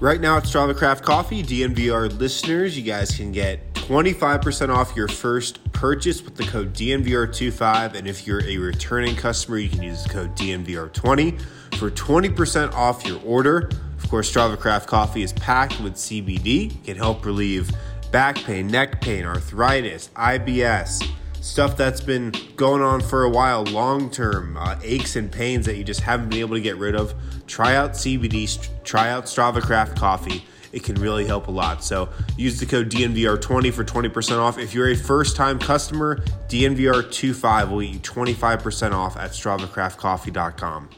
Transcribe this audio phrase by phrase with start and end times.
[0.00, 5.08] Right now at Strava Craft Coffee, DNVR listeners, you guys can get 25% off your
[5.08, 7.94] first purchase with the code DNVR25.
[7.96, 11.38] And if you're a returning customer, you can use the code DNVR20
[11.76, 13.68] for 20% off your order.
[14.02, 16.74] Of course, Strava Craft Coffee is packed with CBD.
[16.76, 17.70] It can help relieve
[18.10, 21.06] back pain, neck pain, arthritis, IBS,
[21.40, 25.76] stuff that's been going on for a while, long term, uh, aches and pains that
[25.76, 27.14] you just haven't been able to get rid of,
[27.46, 30.44] try out CBD, try out Strava Craft Coffee.
[30.72, 31.82] It can really help a lot.
[31.82, 34.56] So use the code DNVR20 for 20% off.
[34.58, 36.16] If you're a first time customer,
[36.48, 40.90] DNVR25 will get you 25% off at StravaCraftCoffee.com.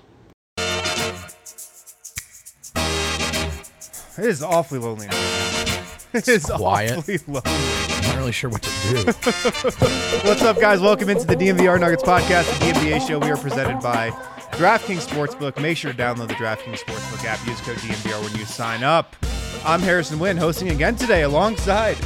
[4.18, 5.06] It is awfully lonely.
[5.06, 5.38] now.
[6.12, 6.98] It is quiet.
[6.98, 7.91] awfully lonely.
[8.22, 9.04] Really sure what to do.
[10.28, 10.80] What's up, guys?
[10.80, 13.18] Welcome into the DNVR Nuggets podcast, the DNVR show.
[13.18, 14.10] We are presented by
[14.52, 15.60] DraftKings Sportsbook.
[15.60, 17.44] Make sure to download the DraftKings Sportsbook app.
[17.48, 19.16] Use code DNVR when you sign up.
[19.64, 21.96] I'm Harrison Wind, hosting again today alongside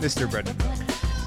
[0.00, 0.30] Mr.
[0.30, 0.56] Brendan.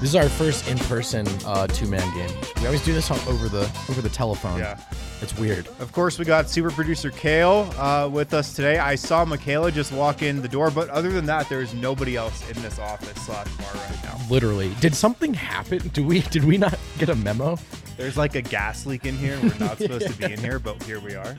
[0.00, 2.36] This is our first in-person uh, two-man game.
[2.56, 4.58] We always do this on, over the over the telephone.
[4.58, 4.80] Yeah.
[5.22, 5.68] It's weird.
[5.78, 8.78] Of course, we got super producer Kale uh, with us today.
[8.78, 12.16] I saw Michaela just walk in the door, but other than that, there is nobody
[12.16, 14.18] else in this office slash bar right now.
[14.30, 15.78] Literally, did something happen?
[15.88, 17.58] Do we did we not get a memo?
[17.96, 19.38] There's like a gas leak in here.
[19.42, 21.36] We're not supposed to be in here, but here we are.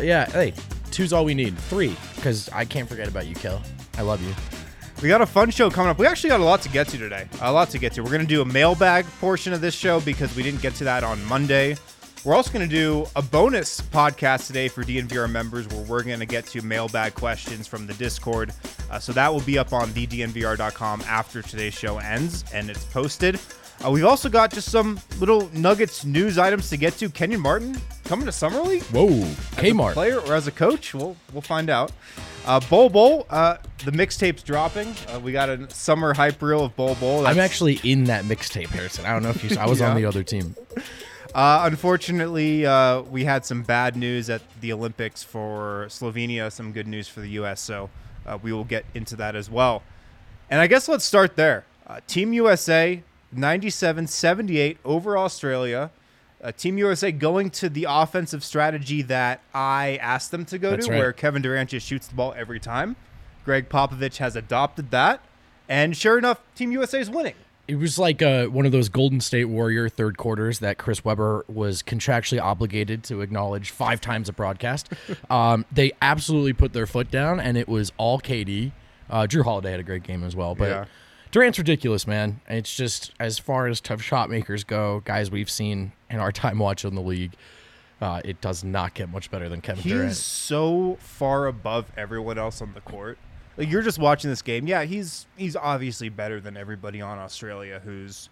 [0.00, 0.26] Yeah.
[0.30, 0.54] Hey,
[0.90, 1.58] two's all we need.
[1.58, 3.60] Three, because I can't forget about you, Kale.
[3.98, 4.34] I love you.
[5.02, 5.98] We got a fun show coming up.
[5.98, 7.28] We actually got a lot to get to today.
[7.42, 8.02] A lot to get to.
[8.02, 10.84] We're going to do a mailbag portion of this show because we didn't get to
[10.84, 11.76] that on Monday.
[12.24, 16.20] We're also going to do a bonus podcast today for DNVR members where we're going
[16.20, 18.50] to get to mailbag questions from the Discord.
[18.90, 23.38] Uh, so that will be up on thednvr.com after today's show ends and it's posted.
[23.84, 27.10] Uh, we've also got just some little Nuggets news items to get to.
[27.10, 28.84] Kenyon Martin coming to Summer League?
[28.84, 29.92] Whoa, as a Kmart.
[29.92, 30.94] player or as a coach?
[30.94, 31.92] We'll we'll find out.
[32.46, 34.94] Uh, Bol Bol, uh, the mixtape's dropping.
[35.08, 37.26] Uh, we got a summer hype reel of Bol Bol.
[37.26, 39.04] I'm actually in that mixtape, Harrison.
[39.06, 39.50] I don't know if you.
[39.50, 39.62] saw.
[39.62, 40.54] I was on the other team.
[41.34, 46.50] Uh, unfortunately, uh, we had some bad news at the Olympics for Slovenia.
[46.52, 47.60] Some good news for the U.S.
[47.60, 47.90] So
[48.24, 49.82] uh, we will get into that as well.
[50.48, 51.64] And I guess let's start there.
[51.86, 53.02] Uh, Team USA
[53.34, 55.90] 97-78 over Australia.
[56.42, 60.86] Uh, Team USA going to the offensive strategy that I asked them to go That's
[60.86, 60.98] to, right.
[60.98, 62.96] where Kevin Durant just shoots the ball every time.
[63.44, 65.20] Gregg Popovich has adopted that,
[65.68, 67.34] and sure enough, Team USA is winning.
[67.66, 71.44] It was like uh, one of those Golden State Warrior third quarters that Chris Webber
[71.48, 74.90] was contractually obligated to acknowledge five times a broadcast.
[75.30, 78.72] um, they absolutely put their foot down, and it was all KD.
[79.08, 80.84] Uh, Jrue Holiday had a great game as well, but Yeah.
[81.30, 82.40] Durant's ridiculous, man.
[82.48, 86.58] It's just as far as tough shot makers go, guys we've seen in our time
[86.58, 87.32] watching the league,
[88.00, 90.08] uh, it does not get much better than Kevin He's Durant.
[90.10, 93.18] He's so far above everyone else on the court.
[93.56, 94.66] Like you're just watching this game.
[94.66, 98.28] Yeah, he's he's obviously better than everybody on Australia whose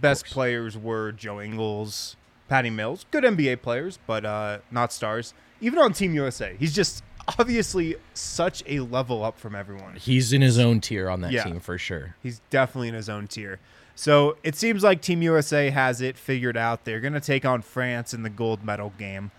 [0.00, 2.16] best players were Joe Ingles,
[2.48, 5.32] Patty Mills, good NBA players, but uh, not stars.
[5.60, 7.02] Even on Team USA, he's just
[7.38, 9.94] obviously such a level up from everyone.
[9.96, 11.44] He's in his own tier on that Yeah.
[11.44, 12.14] team for sure.
[12.22, 13.58] He's definitely in his own tier.
[13.94, 16.84] So it seems like Team USA has it figured out.
[16.84, 19.30] They're going to take on France in the gold medal game.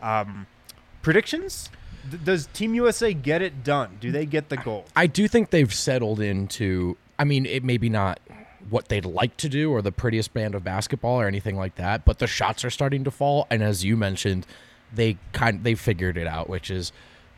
[0.00, 0.46] Um,
[1.02, 1.68] predictions?
[2.24, 3.96] Does Team USA get it done?
[4.00, 4.84] Do they get the gold?
[4.94, 6.96] I do think they've settled into.
[7.18, 8.20] I mean, it maybe not
[8.68, 12.04] what they'd like to do or the prettiest band of basketball or anything like that,
[12.04, 13.46] but the shots are starting to fall.
[13.50, 14.46] And as you mentioned,
[14.92, 16.92] they kind they figured it out, which is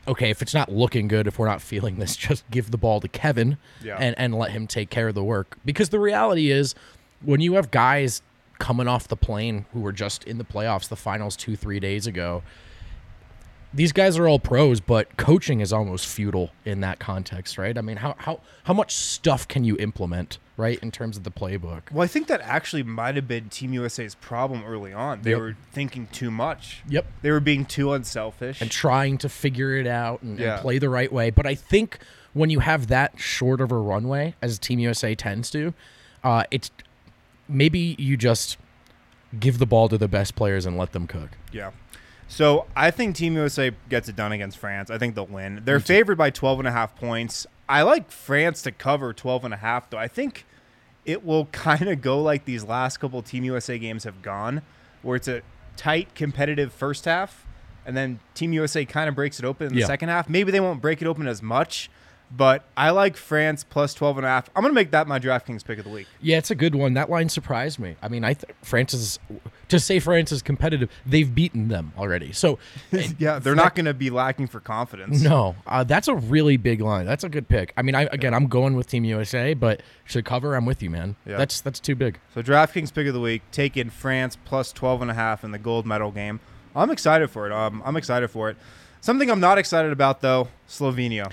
[0.06, 0.30] okay.
[0.30, 3.08] If it's not looking good, if we're not feeling this, just give the ball to
[3.08, 3.96] Kevin Yeah.
[4.00, 5.56] and and let him take care of the work.
[5.64, 6.74] Because the reality is,
[7.22, 8.22] when you have guys
[8.58, 12.06] coming off the plane who were just in the playoffs, the finals two three days
[12.06, 12.42] ago
[13.74, 17.76] these guys are all pros, but coaching is almost futile in that context, right?
[17.76, 21.30] I mean, how how how much stuff can you implement, right, in terms of the
[21.30, 21.92] playbook?
[21.92, 25.20] Well, I think that actually might have been Team USA's problem early on.
[25.22, 25.40] They Yep.
[25.40, 26.82] were thinking too much.
[26.88, 27.06] Yep.
[27.22, 28.60] They were being too unselfish.
[28.62, 31.28] and trying to figure it out and, and play the right way.
[31.30, 31.98] But I think
[32.32, 35.74] when you have that short of a runway, as Team USA tends to,
[36.24, 36.70] uh, it's
[37.48, 38.56] maybe you just
[39.38, 41.30] give the ball to the best players and let them cook.
[41.52, 41.70] Yeah.
[42.28, 44.90] So I think Team USA gets it done against France.
[44.90, 45.62] I think they'll win.
[45.64, 47.46] They're favored by 12 and a half points.
[47.68, 49.98] I like France to cover 12 and a half, though.
[49.98, 50.44] I think
[51.06, 54.62] it will kind of go like these last couple Team USA games have gone,
[55.02, 55.42] where it's a
[55.76, 57.46] tight, competitive first half,
[57.86, 59.86] and then Team USA kind of breaks it open in the Yeah.
[59.86, 60.28] second half.
[60.28, 61.88] Maybe they won't break it open as much,
[62.30, 64.50] but I like France plus 12 and a half.
[64.54, 66.06] I'm going to make that my DraftKings pick of the week.
[66.20, 66.92] Yeah, it's a good one.
[66.92, 67.96] That line surprised me.
[68.02, 69.18] I mean, I th- France is
[69.68, 70.90] to say France is competitive.
[71.06, 72.32] They've beaten them already.
[72.32, 72.58] So
[73.18, 75.22] Yeah, they're not going to be lacking for confidence.
[75.22, 77.06] no, uh, that's a really big line.
[77.06, 77.72] That's a good pick.
[77.76, 80.90] I mean, I again, I'm going with Team USA, but should cover, I'm with you,
[80.90, 81.16] man.
[81.26, 81.36] Yeah.
[81.36, 82.18] That's that's too big.
[82.34, 85.50] So DraftKings pick of the week, take in France plus 12 and a half in
[85.52, 86.40] the gold medal game.
[86.74, 87.52] I'm excited for it.
[87.52, 88.56] Um, I'm excited for it.
[89.00, 91.32] Something I'm not excited about though, Slovenia.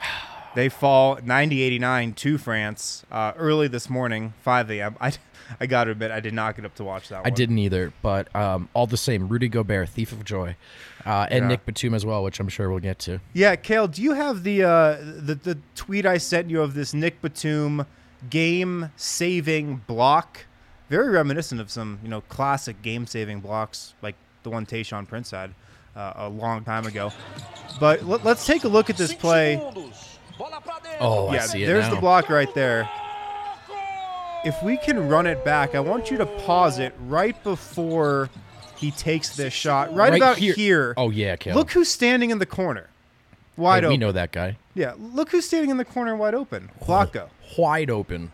[0.54, 4.96] They fall 90-89 to France uh, early this morning, 5 a.m.
[5.00, 5.12] I,
[5.60, 7.26] I got to admit, I did not get up to watch that one.
[7.26, 7.34] I one.
[7.36, 10.56] didn't either, but um, all the same, Rudy Gobert, thief of joy,
[11.06, 11.48] uh, and Yeah.
[11.48, 13.20] Nick Batum as well, which I'm sure we'll get to.
[13.32, 16.94] Yeah, Kale, do you have the, uh, the the tweet I sent you of this
[16.94, 17.86] Nick Batum
[18.30, 20.46] game-saving block?
[20.88, 25.54] Very reminiscent of some, you know, classic game-saving blocks like the one Tayshaun Prince had
[25.96, 27.12] uh, a long time ago.
[27.80, 29.60] But let, us take a look at this play.
[31.00, 31.94] Oh, I yeah, see it there's now.
[31.94, 32.88] the block right there.
[34.44, 38.28] If we can run it back, I want you to pause it right before
[38.76, 39.94] he takes this shot.
[39.94, 40.94] Right, about here.
[40.96, 41.54] Oh yeah, Kale.
[41.54, 42.88] Look who's standing in the corner.
[43.56, 44.00] Hey, Wide we open.
[44.00, 44.56] know that guy.
[44.74, 46.70] Yeah, look who's standing in the corner wide open.
[46.82, 47.28] Vlatko.
[47.56, 48.32] Wide open.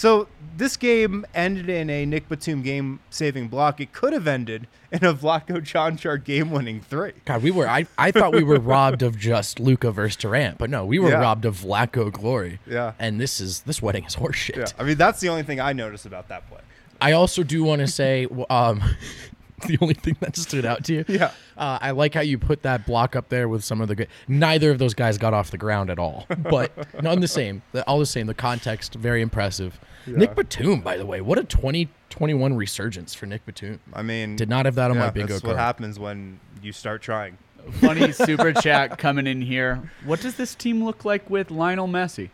[0.00, 3.82] So this game ended in a Nick Batum game-saving block.
[3.82, 7.12] It could have ended in a Vlatko Cancar game-winning three.
[7.26, 7.68] God, we were.
[7.68, 11.10] I, I thought we were robbed of just Luka versus Durant, but no, we were
[11.10, 11.20] Yeah.
[11.20, 12.60] robbed of Vlatko glory.
[12.66, 12.94] Yeah.
[12.98, 14.56] And this is this wedding is horseshit.
[14.56, 16.60] Yeah, I mean that's the only thing I noticed about that play.
[16.98, 18.82] I also do want to say, um,
[19.66, 21.04] the only thing that stood out to you.
[21.08, 21.32] Yeah.
[21.56, 24.08] Uh, I like how you put that block up there with some of the good.
[24.28, 26.72] Neither of those guys got off the ground at all, but
[27.02, 27.62] none the same.
[27.86, 28.26] All the same.
[28.26, 29.78] The context very impressive.
[30.06, 33.80] Nick Batum, by the way, what a 2021 resurgence for Nick Batum.
[33.92, 35.56] I mean, Did not have that on yeah, my bingo that's card.
[35.56, 37.36] what happens when you start trying.
[37.72, 39.90] Funny super chat coming in here.
[40.04, 42.30] What does this team look like with Lionel Messi?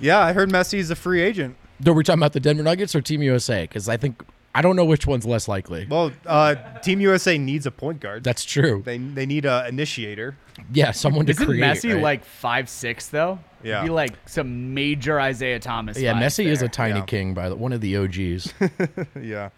[0.00, 1.56] Yeah, I heard Messi is a free agent.
[1.84, 4.22] No, we're talking about the Denver Nuggets or Team USA because I think
[4.54, 5.86] I don't know which one's less likely.
[5.88, 8.24] Well, uh, Team USA needs a point guard.
[8.24, 8.82] That's true.
[8.84, 10.36] they they need a initiator.
[10.72, 11.62] Yeah, someone to Isn't create.
[11.62, 12.02] Messi right?
[12.02, 13.38] like five six though?
[13.62, 13.82] Yeah.
[13.82, 15.98] He'd be like some major Isaiah Thomas.
[15.98, 17.04] Yeah, vibes Messi is a tiny Yeah.
[17.04, 18.52] king by the, one of the OGs.
[19.22, 19.50] yeah.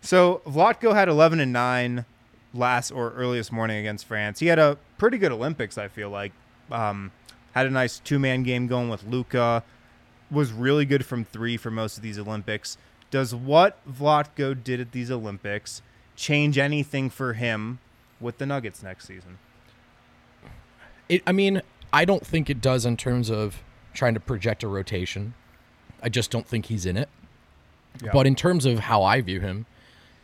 [0.00, 2.04] So Vlatko had 11 and 9
[2.52, 4.40] last or earliest morning against France.
[4.40, 6.32] He had a pretty good Olympics, I feel like.
[6.70, 7.10] Um,
[7.52, 9.62] had a nice two man game going with Luka.
[10.30, 12.76] Was really good from three for most of these Olympics.
[13.14, 15.82] Does what Vlatko did at these Olympics
[16.16, 17.78] change anything for him
[18.18, 19.38] with the Nuggets next season?
[21.08, 21.62] It, I mean,
[21.92, 25.34] I don't think it does in terms of trying to project a rotation.
[26.02, 27.08] I just don't think he's in it.
[28.02, 28.10] Yeah.
[28.12, 29.66] But in terms of how I view him,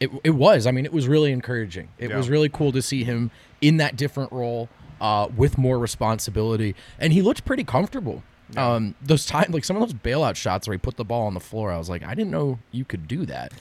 [0.01, 0.67] it, it was.
[0.67, 1.91] I mean, it was really encouraging.
[1.97, 2.17] It Yeah.
[2.17, 3.31] was really cool to see him
[3.61, 4.69] in that different role
[5.01, 8.25] uh, with more responsibility, and he looked pretty comfortable.
[8.57, 11.35] Um, those time, like some of those bailout shots where he put the ball on
[11.35, 13.53] the floor, I was like, I didn't know you could do that.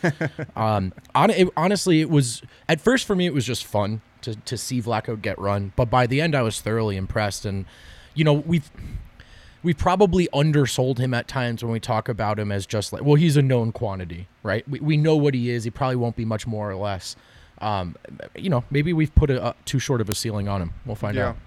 [0.55, 4.36] um, on, it, honestly, it was at first for me, it was just fun to
[4.36, 7.46] to see Vlatko get run, but by the end, I was thoroughly impressed.
[7.46, 7.65] And
[8.15, 8.72] you know, we've
[9.62, 13.15] we probably undersold him at times when we talk about him as just like, well,
[13.15, 14.67] he's a known quantity, right?
[14.69, 15.65] We, we know what he is.
[15.65, 17.15] He probably won't be much more or less.
[17.60, 17.98] Um,
[18.36, 20.74] you know, maybe we've put a, a too short of a ceiling on him.
[20.86, 21.38] We'll find out.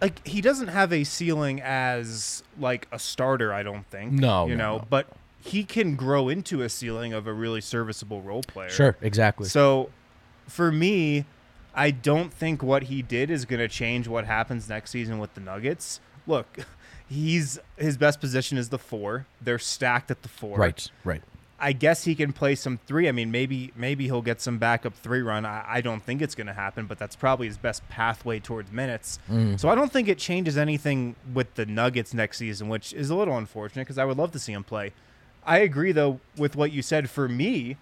[0.00, 4.12] Like he doesn't have a ceiling as like a starter, I don't think.
[4.12, 4.86] No, you no, know, no.
[4.88, 5.08] but
[5.40, 8.68] he can grow into a ceiling of a really serviceable role player.
[8.68, 9.48] Sure, exactly.
[9.48, 9.90] So,
[10.48, 11.24] for me,
[11.74, 15.34] I don't think what he did is going to change what happens next season with
[15.34, 16.00] the Nuggets.
[16.26, 16.58] Look,
[17.08, 19.26] he's his best position is the four.
[19.40, 20.58] They're stacked at the four.
[20.58, 21.22] right, right.
[21.58, 23.08] I guess he can play some three.
[23.08, 25.46] I mean, maybe maybe he'll get some backup three run.
[25.46, 28.70] I, I don't think it's going to happen, but that's probably his best pathway towards
[28.70, 29.18] minutes.
[29.30, 29.58] Mm.
[29.58, 33.14] So I don't think it changes anything with the Nuggets next season, which is a
[33.14, 34.92] little unfortunate because I would love to see him play.
[35.44, 37.08] I agree though with what you said.
[37.08, 37.76] For me,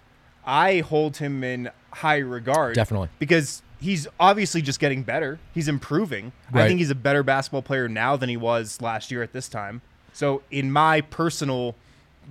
[0.46, 2.74] I hold him in high regard.
[2.76, 3.08] Definitely.
[3.18, 5.38] because he's obviously just getting better.
[5.52, 6.32] He's improving.
[6.52, 9.48] I think he's a better basketball player now than he was last year at this
[9.48, 9.82] time.
[10.12, 11.74] So in my personal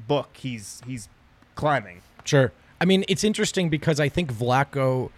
[0.08, 1.10] book, he's he's
[1.56, 2.02] climbing.
[2.26, 2.52] Sure.
[2.82, 5.10] I mean, it's interesting because I think Vlatko,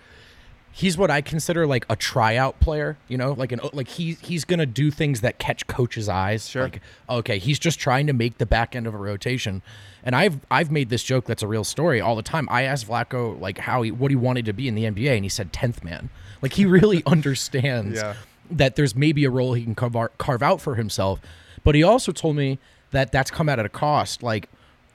[0.71, 2.97] he's what I consider like a tryout player.
[3.07, 6.47] You know, like an like he he's gonna do things that catch coaches' eyes.
[6.47, 6.63] Sure.
[6.63, 9.61] Like, okay, he's just trying to make the back end of a rotation.
[10.03, 12.47] And I've I've made this joke that's a real story all the time.
[12.51, 15.25] I asked Vlatko like how he what he wanted to be in the NBA, and
[15.25, 16.09] he said tenth man.
[16.41, 18.15] Like he really understands Yeah.
[18.51, 21.19] that there's maybe a role he can carve out, carve out for himself.
[21.63, 22.59] But he also told me
[22.91, 24.21] that that's come out at a cost.
[24.21, 24.49] Like,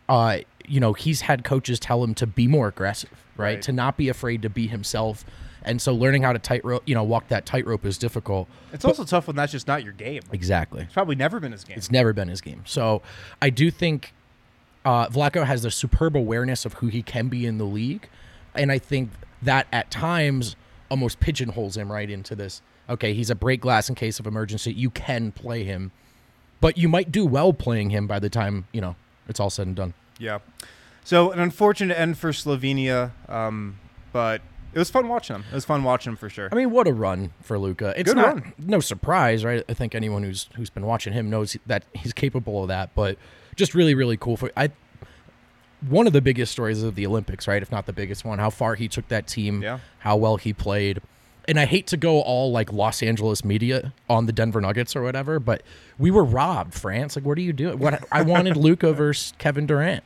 [0.09, 0.39] uh,
[0.71, 3.55] you know, he's had coaches tell him to be more aggressive, right?
[3.55, 3.63] Right.
[3.63, 5.25] To not be afraid to be himself.
[5.63, 8.49] And so learning how to tightrope, you know, walk that tightrope is difficult.
[8.73, 10.23] It's also tough when that's just not your game.
[10.33, 10.83] Exactly.
[10.83, 11.77] It's probably never been his game.
[11.77, 12.63] It's never been his game.
[12.65, 13.03] So
[13.43, 14.15] I do think
[14.85, 18.09] uh, Vlatko has the superb awareness of who he can be in the league.
[18.55, 19.11] And I think
[19.43, 20.57] that at times
[20.91, 22.63] almost pigeonholes him right into this.
[22.89, 24.73] Okay, he's a break glass in case of emergency.
[24.73, 25.93] You can play him,
[26.61, 28.97] but you might do well playing him by the time, you know,
[29.29, 29.95] it's all said and done.
[30.21, 30.39] Yeah.
[31.03, 33.79] So an unfortunate end for Slovenia, um,
[34.13, 35.45] but it was fun watching him.
[35.51, 36.49] It was fun watching him for sure.
[36.53, 37.95] I mean, what a run for Luka!
[37.97, 38.53] It's Good not run.
[38.59, 39.65] no surprise, right?
[39.69, 42.95] I think anyone who's who's been watching him knows that he's capable of that.
[42.95, 43.17] But
[43.57, 44.71] just really, really cool for I.
[45.89, 47.63] One of the biggest stories of the Olympics, right?
[47.63, 49.79] If not the biggest one, how far he took that team, Yeah.
[50.01, 51.01] how well he played.
[51.51, 55.03] And I hate to go all like Los Angeles media on the Denver Nuggets or
[55.03, 55.63] whatever, but
[55.99, 57.17] we were robbed, France.
[57.17, 57.79] Like, what are you doing?
[57.79, 60.05] What I wanted Luka versus Kevin Durant.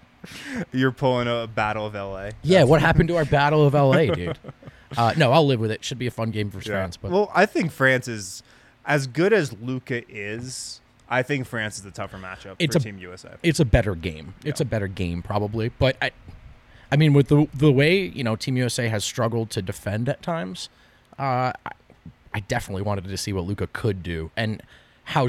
[0.73, 2.31] You're pulling a battle of LA.
[2.43, 4.39] Yeah, what happened to our Battle of LA, dude?
[4.97, 5.83] Uh, no, I'll live with it.
[5.85, 6.97] Should be a fun game for France.
[6.97, 8.45] But well, I think France is
[8.87, 10.81] as good as Luka is.
[11.09, 13.35] I think France is the tougher matchup It's for a- Team USA.
[13.43, 14.35] it's a better game.
[14.45, 16.13] It's a better game probably, but I,
[16.93, 20.23] I mean, with the the way you know Team USA has struggled to defend at
[20.23, 20.69] times,
[21.19, 21.73] uh, I,
[22.33, 24.63] I definitely wanted to see what Luka could do and
[25.05, 25.29] how.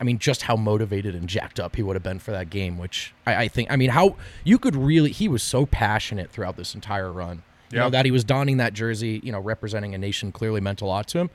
[0.00, 2.76] I mean, just how motivated and jacked up he would have been for that game,
[2.76, 3.70] which I, I think.
[3.70, 5.12] I mean, how you could really.
[5.12, 7.44] He was so passionate throughout this entire run.
[7.70, 7.90] You know Yeah.
[7.90, 11.06] that he was donning that jersey, you know, representing a nation clearly meant a lot
[11.08, 11.30] to him,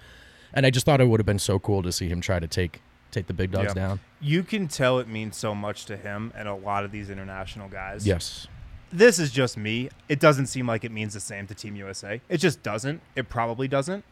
[0.53, 2.47] and I just thought it would have been so cool to see him try to
[2.47, 3.73] take take the big dogs Yeah.
[3.73, 3.99] down.
[4.19, 7.69] You can tell it means so much to him and a lot of these international
[7.69, 8.05] guys.
[8.05, 8.47] Yes.
[8.91, 9.89] This is just me.
[10.07, 12.21] It doesn't seem like it means the same to Team USA.
[12.29, 13.01] It just doesn't.
[13.15, 14.03] It probably doesn't.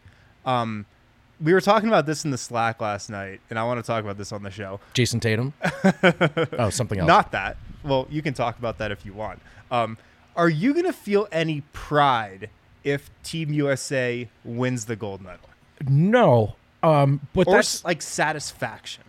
[0.46, 0.86] Um,
[1.42, 4.04] we were talking about this in the Slack last night, and I want to talk
[4.04, 4.80] about this on the show.
[4.94, 5.54] Jayson Tatum.
[6.60, 7.08] oh, something else.
[7.08, 7.58] Not that.
[7.84, 9.42] Well, you can talk about that if you want.
[9.72, 9.98] Um,
[10.36, 12.50] are you going to feel any pride
[12.84, 15.50] if Team USA wins the gold medal?
[15.88, 16.56] no.
[16.84, 19.04] Um, but Or that's like satisfaction?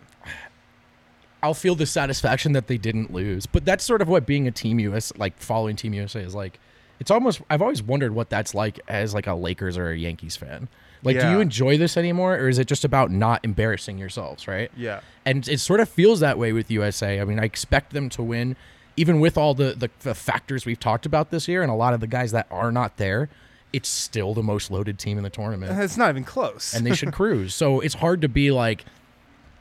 [1.43, 3.45] I'll feel the satisfaction that they didn't lose.
[3.45, 6.59] But that's sort of what being a Team US, like following Team USA, is like.
[6.99, 7.41] It's almost.
[7.49, 10.67] I've always wondered what that's like as like a Lakers or a Yankees fan.
[11.03, 14.71] Like, do you enjoy this anymore, or is it just about not embarrassing yourselves, right?
[14.75, 15.01] Yeah.
[15.23, 17.21] And it sort of feels that way with USA.
[17.21, 18.55] I mean, I expect them to win,
[18.97, 21.93] even with all the, the, the factors we've talked about this year and a lot
[21.93, 23.29] of the guys that are not there.
[23.71, 25.79] It's still the most loaded team in the tournament.
[25.79, 26.73] It's not even close.
[26.73, 27.53] and they should cruise.
[27.53, 28.85] So it's hard to be like,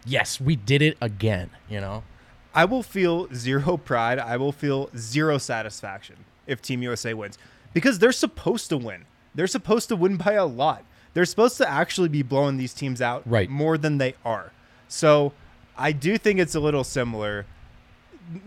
[0.07, 2.05] yes, we did it again, you know?
[2.55, 4.19] I will feel zero pride.
[4.19, 7.37] I will feel zero satisfaction if Team USA wins
[7.75, 9.05] because they're supposed to win.
[9.35, 10.85] They're supposed to win by a lot.
[11.13, 13.51] They're supposed to actually be blowing these teams out Right.
[13.51, 14.53] more than they are.
[14.89, 15.33] So
[15.77, 17.45] I do think it's a little similar,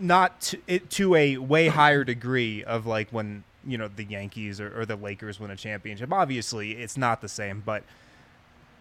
[0.00, 4.60] not to, it, to a way higher degree of like when you know the Yankees
[4.60, 6.12] or, or the Lakers win a championship.
[6.12, 7.84] Obviously, it's not the same, but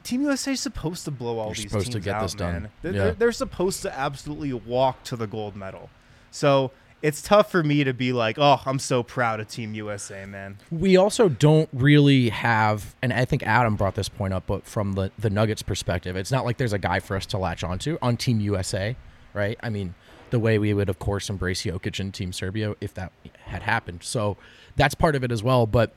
[0.03, 2.33] Team USA is supposed to blow all You're these supposed to teams get out, this
[2.33, 2.53] done.
[2.63, 2.69] man.
[2.81, 3.03] They're, Yeah.
[3.05, 5.89] they're, they're supposed to absolutely walk to the gold medal.
[6.31, 10.25] So it's tough for me to be like, oh, I'm so proud of Team USA,
[10.25, 10.57] man.
[10.71, 14.93] We also don't really have, and I think Adam brought this point up, but from
[14.93, 17.97] the, the Nuggets perspective, it's not like there's a guy for us to latch onto
[18.01, 18.95] on Team USA,
[19.33, 19.57] right?
[19.63, 19.95] I mean,
[20.29, 23.11] the way we would, of course, embrace Jokic and Team Serbia if that
[23.45, 24.03] had happened.
[24.03, 24.37] So
[24.75, 25.65] that's part of it as well.
[25.65, 25.93] But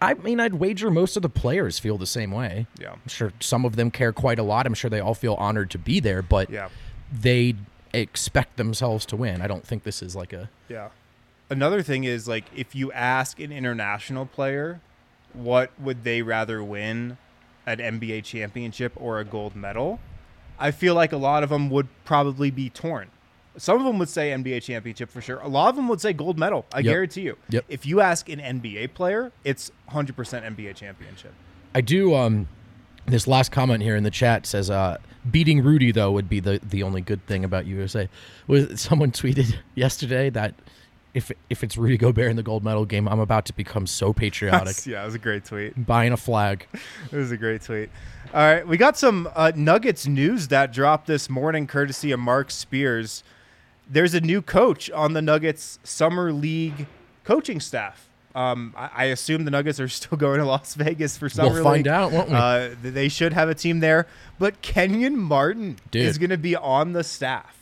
[0.00, 2.66] I mean, I'd wager most of the players feel the same way.
[2.78, 2.92] Yeah.
[2.92, 4.66] I'm sure some of them care quite a lot.
[4.66, 6.68] I'm sure they all feel honored to be there, but Yeah.
[7.12, 7.54] they
[7.94, 9.40] expect themselves to win.
[9.40, 10.88] I don't think this is like a Yeah.
[11.48, 14.80] Another thing is like if you ask an international player
[15.32, 17.16] what would they rather win,
[17.66, 19.98] an NBA championship or a gold medal,
[20.58, 23.08] I feel like a lot of them would probably be torn.
[23.58, 25.38] Some of them would say NBA championship for sure.
[25.40, 26.66] A lot of them would say gold medal.
[26.72, 26.84] I Yep.
[26.84, 27.36] guarantee you.
[27.50, 27.64] Yep.
[27.68, 31.32] If you ask an NBA player, it's 100% NBA championship.
[31.74, 32.14] I do.
[32.14, 32.48] Um,
[33.06, 34.96] this last comment here in the chat says, uh,
[35.30, 38.08] "Beating Rudy though would be the the only good thing about USA."
[38.46, 40.54] Was someone tweeted yesterday that
[41.14, 44.12] if if it's Rudy Gobert in the gold medal game, I'm about to become so
[44.12, 44.84] patriotic.
[44.86, 45.86] yeah, it was a great tweet.
[45.86, 46.66] Buying a flag.
[47.12, 47.90] It was a great tweet.
[48.34, 52.50] All right, we got some uh, Nuggets news that dropped this morning, courtesy of Marc
[52.50, 53.22] Spears.
[53.88, 56.86] There's a new coach on the Nuggets summer league
[57.24, 58.08] coaching staff.
[58.34, 61.64] Um, I, I assume the Nuggets are still going to Las Vegas for summer We'll
[61.64, 61.88] find league.
[61.88, 62.34] out, won't we?
[62.34, 64.06] Uh, they should have a team there,
[64.38, 66.02] but Kenyon Martin Dude.
[66.04, 67.56] is going to be on the staff.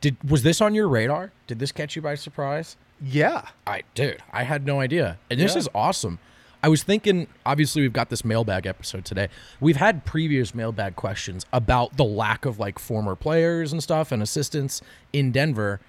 [0.00, 1.30] Did was this on your radar?
[1.46, 2.76] Did this catch you by surprise?
[3.02, 5.18] Yeah, I dude, I had no idea.
[5.30, 5.58] And this Yeah.
[5.60, 6.18] is awesome.
[6.62, 9.28] I was thinking obviously we've got this mailbag episode today.
[9.60, 14.22] We've had previous mailbag questions about the lack of like former players and stuff and
[14.22, 15.80] assistants in Denver.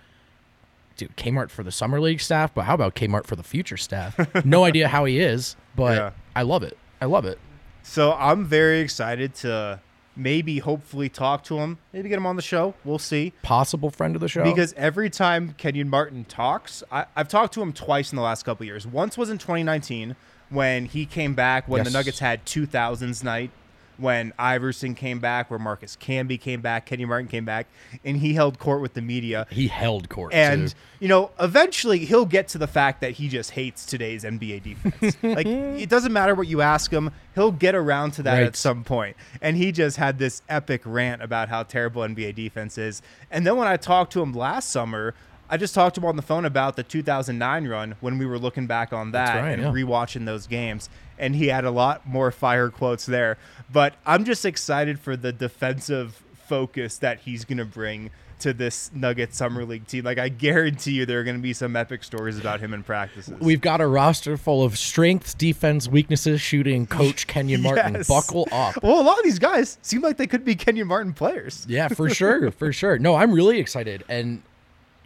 [0.98, 4.18] Dude, Kmart for the summer league staff, but how about Kmart for the future staff?
[4.46, 6.12] no idea how he is, but Yeah.
[6.36, 6.78] I love it.
[7.02, 7.40] I love it.
[7.84, 9.80] So I'm very excited to
[10.16, 12.76] maybe hopefully talk to him, maybe get him on the show.
[12.86, 13.34] We'll see.
[13.42, 14.44] Possible friend of the show.
[14.44, 18.44] Because every time Kenyon Martin talks, I, I've talked to him twice in the last
[18.44, 18.86] couple years.
[18.86, 20.16] Once was in 2019
[20.52, 23.50] when he came back when the Nuggets had 2000s night.
[23.98, 27.68] When Iverson came back, where Marcus Camby came back, Kenny Martin came back,
[28.04, 29.46] and he held court with the media.
[29.52, 30.76] he held court And too.
[31.02, 35.18] you know, eventually he'll get to the fact that he just hates today's NBA defense.
[35.22, 38.44] like it doesn't matter what you ask him, he'll get around to that Right.
[38.48, 39.16] at some point.
[39.40, 43.04] And he just had this epic rant about how terrible NBA defense is.
[43.30, 45.14] And then when I talked to him last summer,
[45.52, 48.40] I just talked to him on the phone about the 2009 run when we were
[48.40, 49.72] looking back on that right, and yeah.
[49.72, 50.90] rewatching those games.
[51.20, 53.38] And he had a lot more fire quotes there.
[53.72, 58.92] But I'm just excited for the defensive focus that he's going to bring to this
[58.94, 60.06] Nugget Summer League team.
[60.06, 62.82] Like, I guarantee you there are going to be some epic stories about him in
[62.82, 63.40] practices.
[63.40, 68.04] We've got a roster full of strengths, defense, weaknesses, shooting, coach Kenyon Martin.
[68.08, 68.82] Buckle up.
[68.82, 71.66] Well, a lot of these guys seem like they could be Kenyon Martin players.
[71.70, 72.98] Yeah, for sure, for sure.
[72.98, 74.42] No, I'm really excited, and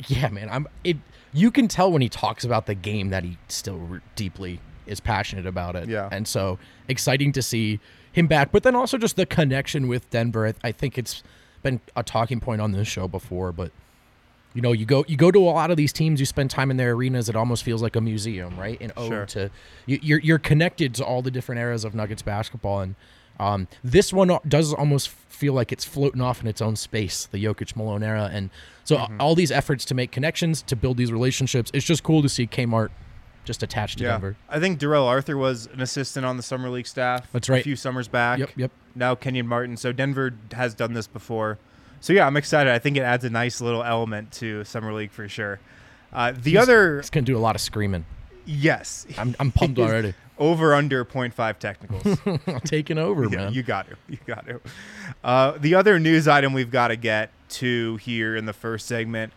[0.08, 0.68] yeah, man, I'm.
[0.84, 0.98] It.
[1.34, 5.00] You can tell when he talks about the game that he still re- deeply is
[5.00, 5.90] passionate about it.
[5.90, 6.08] Yeah.
[6.12, 7.80] and so exciting to see
[8.14, 8.52] him back.
[8.54, 10.48] But then also just the connection with Denver.
[10.48, 11.24] I, I think it's
[11.64, 13.72] been a talking point on this show before, but.
[14.54, 16.18] You know, you go you go to a lot of these teams.
[16.22, 17.28] You spend time in their arenas.
[17.28, 18.80] It almost feels like a museum, right?
[18.80, 19.26] An ode Sure.
[19.26, 19.52] to
[19.86, 22.96] you, you're you're connected to all the different eras of Nuggets basketball, and
[23.40, 27.44] um, this one does almost feel like it's floating off in its own space, the
[27.44, 28.50] Jokic Malone era, and
[28.84, 29.20] so Mm-hmm.
[29.20, 31.72] all these efforts to make connections, to build these relationships.
[31.74, 32.90] It's just cool to see Kmart
[33.44, 34.12] just attached to Yeah.
[34.12, 34.38] Denver.
[34.50, 37.28] I think Darrell Arthur was an assistant on the Summer League staff.
[37.32, 37.60] That's right.
[37.62, 38.40] A few summers back.
[38.40, 38.72] Yep, yep.
[38.96, 39.76] Now Kenyon Martin.
[39.78, 41.58] So Denver has done this before.
[42.00, 42.72] So yeah, I'm excited.
[42.72, 45.60] I think it adds a nice little element to Summer League for sure.
[46.14, 48.06] Uh, the other, It's gonna do a lot of screaming.
[48.46, 50.14] yes, I'm I'm pumped already.
[50.38, 52.62] Over under 0.5 technicals.
[52.66, 53.54] Taking over, Yeah, man.
[53.54, 53.96] you got to.
[54.10, 54.60] You got to.
[55.24, 59.32] Uh, the other news item we've got to get to here in the first segment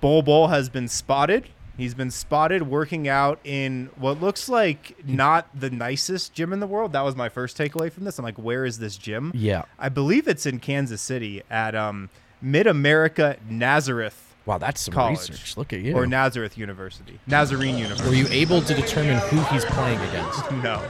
[0.00, 1.48] Bol Bol has been spotted.
[1.76, 6.66] He's been spotted working out in what looks like not the nicest gym in the
[6.66, 6.92] world.
[6.92, 8.18] That was my first takeaway from this.
[8.18, 9.32] I'm like, where is this gym?
[9.34, 9.62] Yeah.
[9.78, 12.10] I believe it's in Kansas City at um,
[12.42, 15.18] Mid America Nazareth wow, that's some College.
[15.28, 15.56] research.
[15.58, 15.94] Look at you.
[15.94, 17.20] or Nazareth University.
[17.26, 18.08] Nazarene University.
[18.08, 20.50] Were you able to determine who he's playing against?
[20.62, 20.82] No.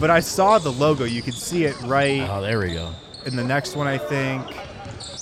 [0.00, 1.04] But I saw the logo.
[1.04, 2.90] You could see it right Oh, there we go.
[3.26, 4.42] in the next one, I think.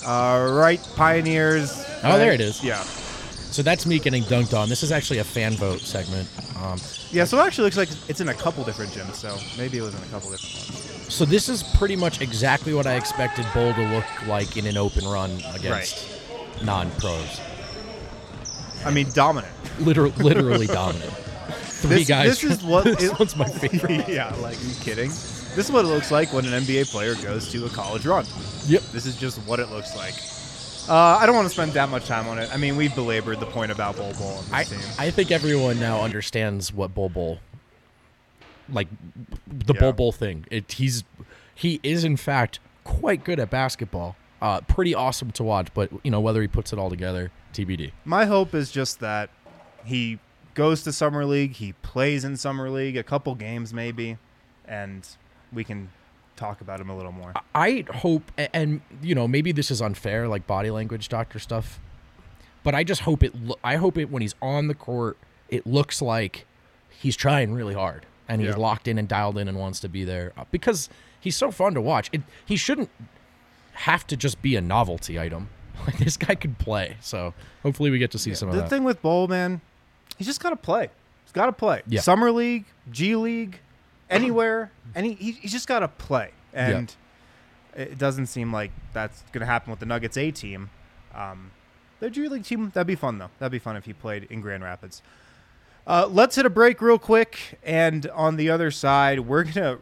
[0.05, 1.85] Uh, right, Pioneers.
[2.03, 2.63] Oh, there it is.
[2.63, 4.67] Yeah, So that's me getting dunked on.
[4.69, 6.27] This is actually a fan vote segment.
[6.61, 6.79] Um,
[7.11, 7.23] yeah.
[7.25, 9.15] So it actually looks like it's in a couple different gyms.
[9.15, 11.13] So maybe it was in a couple different ones.
[11.13, 14.77] So this is pretty much exactly what I expected Bol to look like in an
[14.77, 16.09] open run against
[16.63, 17.39] non-pros.
[18.85, 19.53] I mean, dominant.
[19.79, 21.11] Literally, literally dominant.
[21.83, 22.41] Three This- guys.
[22.41, 24.07] this is what this it- one's my favorite.
[24.07, 25.09] yeah, like you kidding?
[25.09, 28.25] This is what it looks like when an NBA player goes to a college run.
[28.65, 28.81] Yep.
[28.91, 30.13] This is just what it looks like.
[30.89, 32.49] Uh, I don't want to spend that much time on it.
[32.53, 34.79] I mean, we've belabored the point about Bol Bol on this I, team.
[34.97, 37.39] I think everyone now understands what Bol Bol,
[38.69, 38.87] like
[39.47, 39.79] the Yeah.
[39.79, 40.45] Bol Bol thing.
[40.51, 41.03] It, he's
[41.55, 44.15] he is in fact quite good at basketball.
[44.43, 47.91] Uh, pretty awesome to watch, but you know whether he puts it all together, TBD.
[48.03, 49.29] My hope is just that
[49.85, 50.19] he
[50.53, 54.17] goes to summer league, he plays in summer league, a couple games maybe,
[54.67, 55.07] and
[55.53, 55.89] we can
[56.35, 57.31] talk about him a little more.
[57.55, 61.79] I hope, and you know, maybe this is unfair, like body language doctor stuff,
[62.63, 63.33] but I just hope it.
[63.63, 66.45] I hope it when he's on the court, it looks like
[66.89, 68.55] he's trying really hard and he's Yeah.
[68.57, 71.73] locked in and dialed in and wants to be there uh, because he's so fun
[71.75, 72.09] to watch.
[72.11, 72.89] It, he shouldn't
[73.73, 75.49] have to just be a novelty item.
[75.87, 78.69] Like this guy could play, so hopefully we get to see some of the that.
[78.69, 79.59] The thing with Bol, man,
[80.17, 80.89] he's just got to play.
[81.25, 81.81] He's got to play.
[81.87, 81.99] Yeah.
[81.99, 83.59] Summer league, G League,
[84.09, 85.15] anywhere, any.
[85.15, 86.95] He, he's just got to play, and
[87.75, 90.69] it doesn't seem like that's going to happen with the Nuggets A team.
[91.13, 91.51] Um,
[91.99, 93.31] their G League team, that'd be fun though.
[93.39, 95.01] That'd be fun if he played in Grand Rapids.
[95.85, 97.59] Uh, let's hit a break real quick.
[97.63, 99.79] And on the other side, we're going to,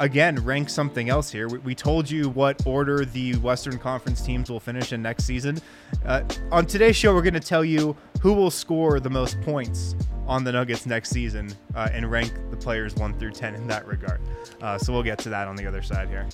[0.00, 1.48] again, rank something else here.
[1.48, 5.60] We, we, told you what order the Western Conference teams will finish in next season.
[6.04, 9.94] Uh, on today's show, we're going to tell you who will score the most points
[10.26, 13.86] on the Nuggets next season uh, and rank the players 1 through 10 in that
[13.86, 14.20] regard.
[14.60, 16.26] Uh, so we'll get to that on the other side here.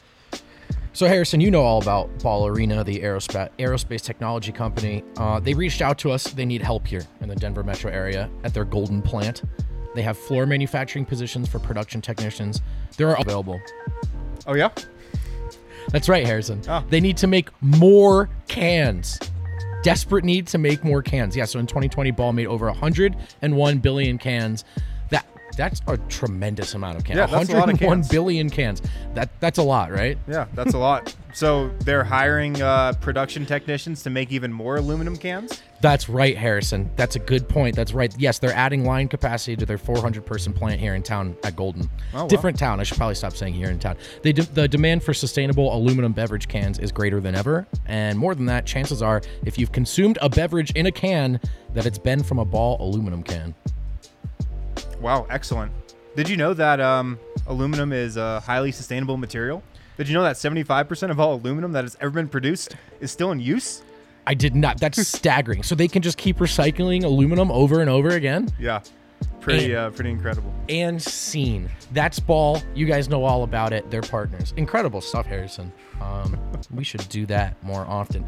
[0.92, 5.04] So, Harrison, you know all about Ball Arena, the aerospace, aerospace technology company.
[5.18, 6.24] Uh, they reached out to us.
[6.24, 9.42] They need help here in the Denver metro area at their Golden plant.
[9.96, 12.60] They have floor manufacturing positions for production technicians.
[12.96, 13.60] They're available.
[14.46, 14.68] Oh, yeah?
[15.88, 16.60] That's right, Harrison.
[16.68, 16.84] Oh.
[16.90, 19.18] They need to make more cans.
[19.82, 21.34] Desperate need to make more cans.
[21.34, 24.64] Yeah, so in 2020, Ball made over 101 billion cans
[25.56, 27.18] that's a tremendous amount of cans.
[27.18, 28.08] Yeah, that's 101 cans.
[28.08, 28.82] billion cans.
[29.14, 30.18] That that's a lot, right?
[30.28, 31.14] Yeah, that's a lot.
[31.32, 35.60] So they're hiring uh, production technicians to make even more aluminum cans.
[35.82, 36.90] That's right, Harrison.
[36.96, 37.76] That's a good point.
[37.76, 38.14] That's right.
[38.18, 41.90] Yes, they're adding line capacity to their 400 person plant here in town at Golden.
[42.14, 42.26] Oh.
[42.26, 42.80] Different town.
[42.80, 43.96] I should probably stop saying here in town.
[44.22, 48.34] They de- the demand for sustainable aluminum beverage cans is greater than ever, and more
[48.34, 51.38] than that, chances are if you've consumed a beverage in a can,
[51.74, 53.54] that it's been from a ball aluminum can.
[55.00, 55.72] Wow, excellent.
[56.14, 59.62] Did you know that um, aluminum is a highly sustainable material?
[59.96, 63.32] Did you know that 75% of all aluminum that has ever been produced is still
[63.32, 63.82] in use?
[64.26, 64.80] I did not.
[64.80, 65.62] That's staggering.
[65.62, 68.48] So they can just keep recycling aluminum over and over again?
[68.58, 68.80] Yeah.
[69.40, 70.52] Pretty and, uh, pretty incredible.
[70.68, 71.70] And seen.
[71.92, 72.62] That's Ball.
[72.74, 73.90] You guys know all about it.
[73.90, 74.52] They're partners.
[74.56, 75.72] Incredible stuff, Harrison.
[76.00, 76.38] Um,
[76.74, 78.26] we should do that more often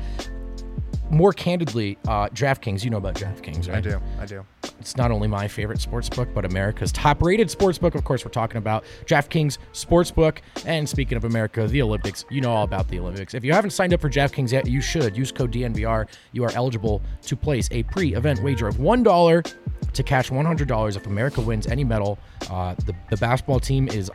[1.11, 3.79] more candidly, uh, DraftKings, you know about DraftKings, right?
[3.79, 4.01] I do.
[4.21, 4.45] I do.
[4.81, 7.95] It's not only my favorite sports book, but America's top rated sports book.
[7.95, 10.39] Of course, we're talking about DraftKings Sportsbook.
[10.67, 13.35] And speaking of America, the Olympics, you know all about the Olympics.
[13.35, 15.17] If you haven't signed up for DraftKings yet, you should.
[15.17, 16.07] Use code DNVR.
[16.33, 19.55] You are eligible to place a pre event wager of $1
[19.93, 22.19] to cash $100 if America wins any medal.
[22.51, 24.11] Uh, the, the basketball team is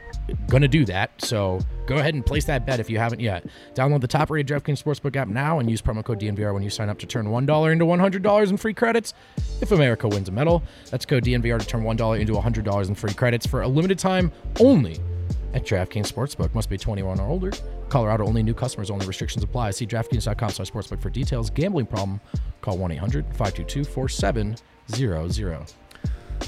[0.47, 1.11] going to do that.
[1.21, 3.45] So go ahead and place that bet if you haven't yet.
[3.73, 6.69] Download the top rated DraftKings Sportsbook app now and use promo code DNVR when you
[6.69, 9.13] sign up to turn $1 into $100 in free credits.
[9.61, 13.13] If America wins a medal, that's code DNVR to turn $1 into $100 in free
[13.13, 14.97] credits for a limited time only
[15.53, 16.53] at DraftKings Sportsbook.
[16.53, 17.51] Must be 21 or older.
[17.89, 18.43] Colorado only.
[18.43, 19.05] New customers only.
[19.05, 19.71] Restrictions apply.
[19.71, 21.49] See DraftKings.com slash sportsbook for details.
[21.49, 22.21] Gambling problem?
[22.61, 25.73] Call 1-800-522-4700.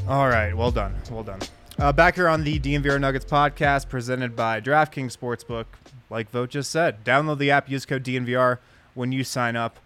[0.07, 0.55] All right.
[0.55, 0.95] Well done.
[1.11, 1.39] Well done.
[1.77, 5.65] Uh, back here on the DNVR Nuggets podcast, presented by DraftKings Sportsbook.
[6.09, 8.59] Like Vogt just said, download the app, use code DNVR
[8.93, 9.79] when you sign up.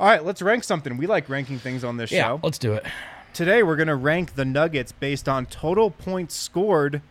[0.00, 0.96] All right, let's rank something.
[0.96, 2.40] We like ranking things on this yeah, show.
[2.42, 2.86] Let's do it.
[3.38, 7.02] Today, we're going to rank the Nuggets based on total points scored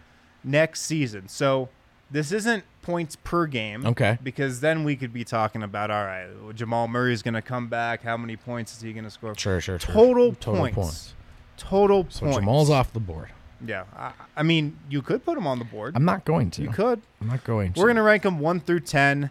[0.43, 1.29] next season.
[1.29, 1.69] So
[2.11, 3.85] this isn't points per game.
[3.85, 4.17] Okay.
[4.21, 7.69] Because then we could be talking about all right, Jamal Murray is going to come
[7.69, 8.03] back.
[8.03, 9.35] How many points is he going to score?
[9.37, 9.79] Sure, sure.
[9.79, 10.75] Total, Total points.
[10.75, 11.13] Total points.
[11.55, 12.37] Total so points.
[12.39, 13.29] Jamal's off the board.
[13.65, 15.95] Yeah, I, I, mean, you could put him on the board.
[15.95, 16.61] I'm not going to.
[16.61, 17.01] You could.
[17.21, 17.79] I'm not going to.
[17.79, 19.29] We're gonna rank them one through ten,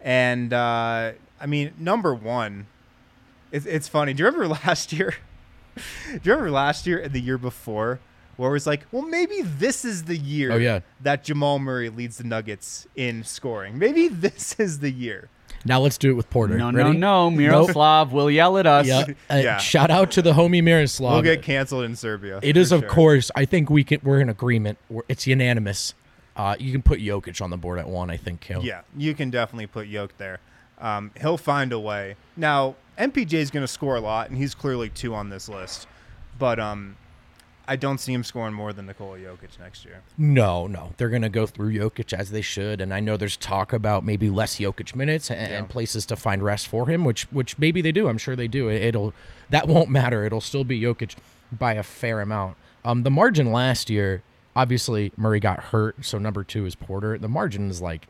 [0.00, 2.68] and uh, I mean, number one.
[3.52, 4.14] It's it's funny.
[4.14, 5.14] Do you remember last year?
[5.78, 8.00] Do you remember last year and the year before,
[8.36, 10.52] where it was like, well, maybe this is the year.
[10.52, 10.80] Oh, yeah.
[11.00, 13.78] That Jamal Murray leads the Nuggets in scoring.
[13.78, 15.28] Maybe this is the year.
[15.64, 16.56] Now let's do it with Porter.
[16.56, 16.96] No, Ready?
[16.96, 17.36] no, no.
[17.36, 18.86] Miroslav will yell at us.
[18.86, 19.06] Yeah.
[19.30, 19.58] Uh, yeah.
[19.58, 21.12] Shout out to the homie Miroslav.
[21.12, 22.38] We'll get canceled in Serbia.
[22.42, 22.88] It is, of sure.
[22.88, 23.30] course.
[23.34, 24.00] I think we can.
[24.02, 24.78] We're in agreement.
[25.08, 25.94] It's unanimous.
[26.36, 28.10] Uh, you can put Jokic on the board at one.
[28.10, 28.42] I think.
[28.44, 28.64] Hill.
[28.64, 30.38] Yeah, you can definitely put Jokic there.
[30.80, 32.16] Um, he'll find a way.
[32.36, 35.86] Now MPJ is going to score a lot, and he's clearly two on this list.
[36.38, 36.96] But um,
[37.68, 40.02] I don't see him scoring more than Nikola Jokic next year.
[40.16, 40.92] No, no.
[40.96, 42.80] They're going to go through Jokic as they should.
[42.80, 45.62] And I know there's talk about maybe less Jokic minutes and, yeah.
[45.62, 48.08] places to find rest for him, which which maybe they do.
[48.08, 48.68] I'm sure they do.
[48.68, 49.12] It, will
[49.50, 50.24] that won't matter.
[50.24, 51.16] It'll still be Jokic
[51.52, 52.56] by a fair amount.
[52.84, 54.22] Um, the margin last year,
[54.56, 57.18] obviously Murray got hurt, so number two is Porter.
[57.18, 58.06] The margin is like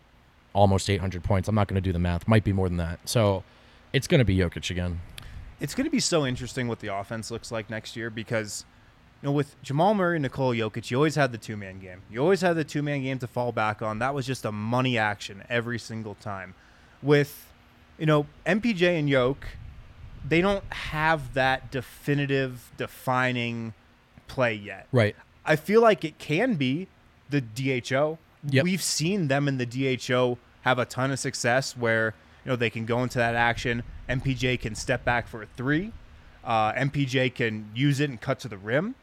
[0.58, 1.48] almost 800 points.
[1.48, 2.28] I'm not going to do the math.
[2.28, 3.00] Might be more than that.
[3.04, 3.44] So
[3.92, 5.00] it's going to be Jokic again.
[5.60, 8.64] It's going to be so interesting what the offense looks like next year because–
[9.22, 12.02] you know, with Jamal Murray and Nikola Jokic, you always had the two man game.
[12.10, 13.98] You always had the two man game to fall back on.
[13.98, 16.54] That was just a money action every single time.
[17.02, 17.52] With,
[17.98, 19.48] you know, MPJ and Yoke,
[20.26, 23.74] they don't have that definitive, defining
[24.28, 24.86] play yet.
[24.92, 25.16] Right.
[25.44, 26.86] I feel like it can be
[27.28, 28.18] the DHO.
[28.48, 28.64] Yep.
[28.64, 32.70] We've seen them in the DHO have a ton of success where, you know, they
[32.70, 33.82] can go into that action.
[34.08, 35.92] MPJ can step back for a three.
[36.44, 38.94] Uh, MPJ can use it and cut to the rim.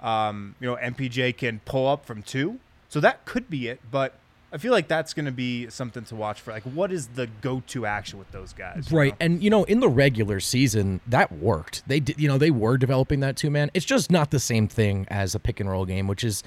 [0.00, 2.58] Um, you know, MPJ can pull up from two.
[2.88, 3.80] So that could be it.
[3.90, 4.14] But
[4.52, 6.52] I feel like that's going to be something to watch for.
[6.52, 8.90] Like, what is the go-to action with those guys?
[8.90, 9.12] you Right.
[9.12, 9.16] know?
[9.20, 11.82] And you know, in the regular season, that worked.
[11.88, 13.70] They did you know, they were developing that two man.
[13.74, 16.44] It's just not the same thing as a pick and roll game, which is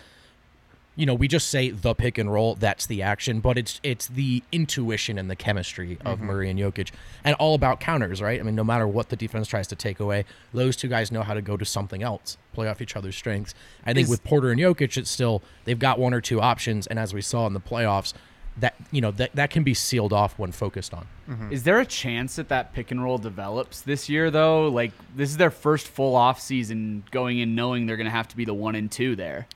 [0.97, 4.07] you know, we just say the pick and roll, that's the action, but it's it's
[4.07, 6.25] the intuition and the chemistry of mm-hmm.
[6.25, 6.91] Murray and Jokic
[7.23, 8.39] and all about counters, right?
[8.39, 11.21] I mean, no matter what the defense tries to take away, those two guys know
[11.21, 13.53] how to go to something else, play off each other's strengths.
[13.85, 16.87] I think Is- with Porter and Jokic, it's still they've got one or two options,
[16.87, 18.13] and as we saw in the playoffs,
[18.59, 21.05] that you know that that can be sealed off when focused on.
[21.29, 21.51] Mm-hmm.
[21.51, 24.67] Is there a chance that that pick and roll develops this year, though?
[24.67, 28.27] Like, this is their first full off season going in knowing they're going to have
[28.29, 29.47] to be the one and two there.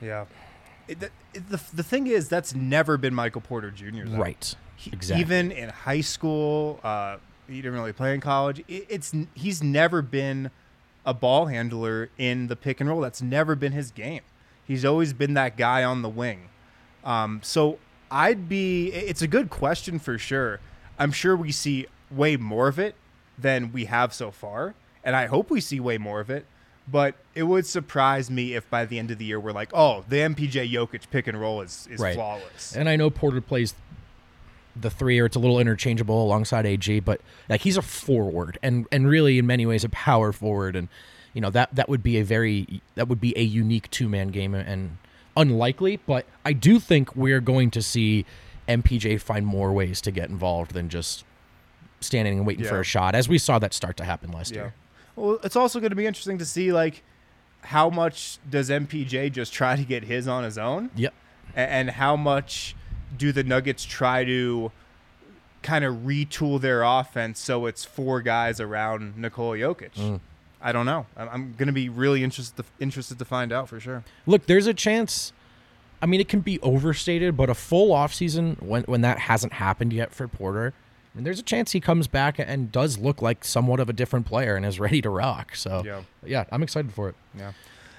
[0.00, 0.26] Yeah.
[0.88, 4.04] It, the, it- the, the thing is, that's never been Michael Porter Jr.
[4.06, 4.18] though.
[4.18, 4.54] Right.
[4.76, 5.20] He- exactly.
[5.22, 8.60] Even in high school, uh, he didn't really play in college.
[8.68, 10.50] It, it's he's never been
[11.06, 13.00] a ball handler in the pick and roll.
[13.00, 14.22] That's never been his game.
[14.66, 16.48] He's always been that guy on the wing.
[17.04, 17.78] Um, so
[18.10, 18.88] I'd be.
[18.92, 20.60] It's a good question for sure.
[20.98, 22.94] I'm sure we see way more of it
[23.38, 26.44] than we have so far, and I hope we see way more of it.
[26.90, 30.04] But it would surprise me if by the end of the year we're like, oh,
[30.08, 32.14] the MPJ Jokic pick and roll is, is Right.
[32.14, 32.74] flawless.
[32.74, 33.74] And I know Porter plays
[34.74, 38.86] the three, or it's a little interchangeable alongside AG, but like he's a forward, and
[38.90, 40.88] and really in many ways a power forward, and
[41.34, 44.28] you know that that would be a very that would be a unique two man
[44.28, 44.96] game and
[45.36, 48.24] unlikely, but I do think we're going to see
[48.68, 51.24] MPJ find more ways to get involved than just
[52.00, 54.60] standing and waiting for a shot, as we saw that start to happen last Yeah.
[54.62, 54.74] year.
[55.16, 57.02] Well, it's also going to be interesting to see like
[57.62, 61.14] how much does MPJ just try to get his on his own, Yep.
[61.56, 62.76] And how much
[63.16, 64.70] do the Nuggets try to
[65.62, 69.94] kind of retool their offense so it's four guys around Nikola Jokic.
[69.94, 70.20] Mm.
[70.60, 71.06] I don't know.
[71.16, 74.04] I'm, I'm going to be really interested to, interested to find out for sure.
[74.26, 75.32] Look, there's a chance.
[76.02, 79.92] I mean, it can be overstated, but a full offseason when when that hasn't happened
[79.92, 80.72] yet for Porter,
[81.16, 84.26] and there's a chance he comes back and does look like somewhat of a different
[84.26, 85.54] player and is ready to rock.
[85.56, 86.02] So Yeah.
[86.24, 87.14] yeah, I'm excited for it.
[87.36, 87.52] Yeah.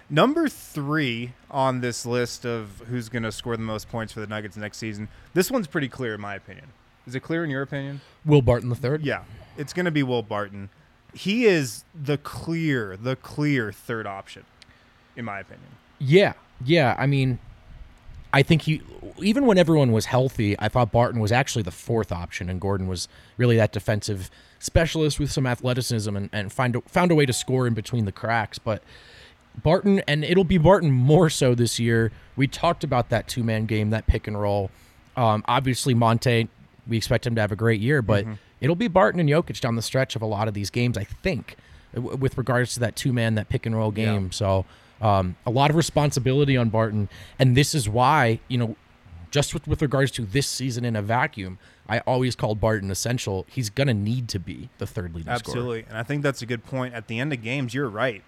[0.10, 4.28] Number three on this list of who's going to score the most points for the
[4.28, 5.08] Nuggets next season.
[5.34, 6.67] This one's pretty clear in my opinion.
[7.08, 8.02] Is it clear in your opinion?
[8.26, 9.04] Will Barton the third?
[9.04, 9.24] Yeah,
[9.58, 10.69] it's going to be Will Barton.
[11.13, 14.45] He is the clear, the clear third option,
[15.15, 15.67] in my opinion.
[16.00, 16.95] Yeah, yeah.
[17.00, 17.39] I mean,
[18.34, 18.82] I think he
[19.20, 22.88] even when everyone was healthy, I thought Barton was actually the fourth option, and Gordon
[22.88, 27.26] was really that defensive specialist with some athleticism and, and find a, found a way
[27.26, 28.58] to score in between the cracks.
[28.60, 28.84] But
[29.62, 32.12] Barton, and it'll be Barton more so this year.
[32.36, 34.72] We talked about that two man game, that pick and roll.
[35.17, 36.48] Um, obviously, Monte,
[36.88, 38.26] we expect him to have a great year, but
[38.62, 41.04] it'll be Barton and Jokic down the stretch of a lot of these games, I
[41.04, 41.58] think,
[41.94, 44.32] with regards to that two man, that pick and roll game.
[44.32, 44.65] So
[45.02, 47.10] um, a lot of responsibility on Barton.
[47.40, 48.76] And this is why, you know,
[49.32, 53.46] just with, with regards to this season in a vacuum, I always called Barton essential.
[53.50, 55.58] He's going to need to be the third leading scorer.
[55.58, 56.94] Absolutely, and I think that's a good point.
[56.94, 58.24] At the end of games, you're right.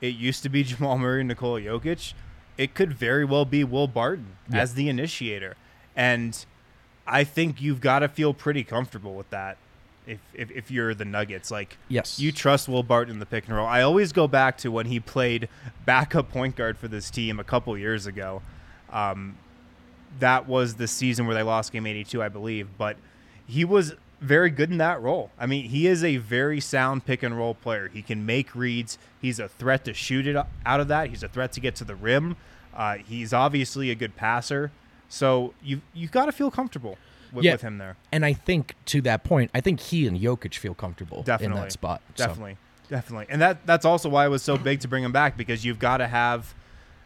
[0.00, 2.12] It used to be Jamal Murray and Nikola Jokic.
[2.56, 4.60] It could very well be Will Barton Yeah.
[4.60, 5.56] as the initiator,
[5.96, 6.44] and
[7.06, 9.56] I think you've got to feel pretty comfortable with that.
[10.08, 12.18] If, if, if you're the Nuggets, like Yes.
[12.18, 13.66] you trust Will Barton in the pick and roll.
[13.66, 15.48] I always go back to when he played
[15.84, 18.40] backup point guard for this team a couple years ago.
[18.90, 19.36] Um,
[20.18, 22.68] that was the season where they lost game 82, I believe.
[22.78, 22.96] But
[23.46, 25.30] he was very good in that role.
[25.38, 27.88] I mean, he is a very sound pick and roll player.
[27.88, 28.98] He can make reads.
[29.20, 31.10] He's a threat to shoot it out of that.
[31.10, 32.36] He's a threat to get to the rim.
[32.74, 34.72] Uh, he's obviously a good passer.
[35.08, 36.98] So you you've got to feel comfortable
[37.32, 37.52] with, Yeah.
[37.52, 37.96] with him there.
[38.12, 41.62] And I think to that point, I think he and Jokic feel comfortable Definitely in
[41.62, 42.02] that spot.
[42.14, 42.56] So, Definitely,
[42.88, 45.64] definitely, and that that's also why it was so big to bring him back because
[45.64, 46.54] you've got to have,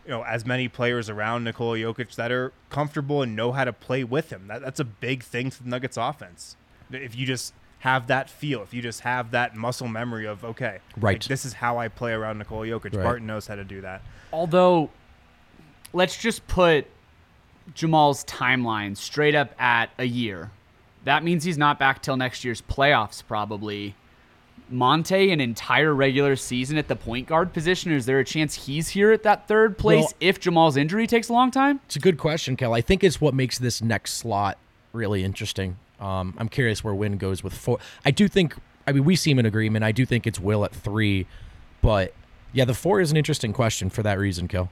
[0.05, 3.73] you know, as many players around Nikola Jokic that are comfortable and know how to
[3.73, 4.47] play with him.
[4.49, 6.57] That, that's a big thing for the Nuggets offense.
[6.91, 10.79] If you just have that feel, if you just have that muscle memory of okay,
[10.97, 11.15] Right.
[11.21, 12.95] like, this is how I play around Nikola Jokic.
[12.95, 13.03] Right.
[13.03, 14.03] Barton knows how to do that.
[14.33, 14.91] Although,
[15.93, 16.87] let's just put
[17.75, 20.51] Jamal's timeline straight up at a year.
[21.05, 23.95] That means he's not back till next year's playoffs, probably.
[24.69, 28.89] Monte, an entire regular season at the point guard position, is there a chance he's
[28.91, 31.81] here at that third place Well- if Jamal's injury takes a long time?
[31.87, 32.73] It's a good question, Kel.
[32.73, 34.57] I think it's what makes this next slot
[34.93, 35.77] really interesting.
[36.01, 37.79] Um, I'm curious where Wind goes with four.
[38.05, 38.55] I do think.
[38.87, 39.85] I mean, we seem in agreement.
[39.85, 41.27] I do think it's Will at three,
[41.83, 42.13] but
[42.53, 44.71] yeah, the four is an interesting question for that reason, Kel.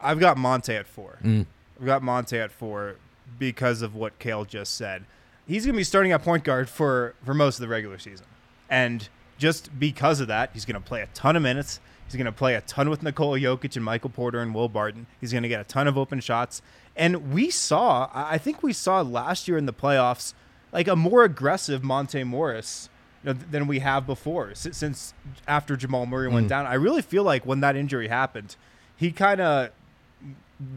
[0.00, 1.18] I've got Monte at four.
[1.24, 1.46] Mm.
[1.82, 2.94] I've got Monte at four
[3.40, 5.04] because of what Kale just said.
[5.48, 8.26] He's going to be starting at point guard for, for most of the regular season.
[8.70, 11.80] And just because of that, he's going to play a ton of minutes.
[12.06, 15.08] He's going to play a ton with Nikola Jokic and Michael Porter and Will Barton.
[15.20, 16.62] He's going to get a ton of open shots.
[16.94, 20.34] And we saw, I think we saw last year in the playoffs,
[20.70, 22.90] like a more aggressive Monte Morris
[23.24, 25.14] you know, than we have before since, since
[25.48, 26.50] after Jamal Murray went mm.
[26.50, 26.64] down.
[26.64, 28.54] I really feel like when that injury happened,
[28.94, 29.72] he kind of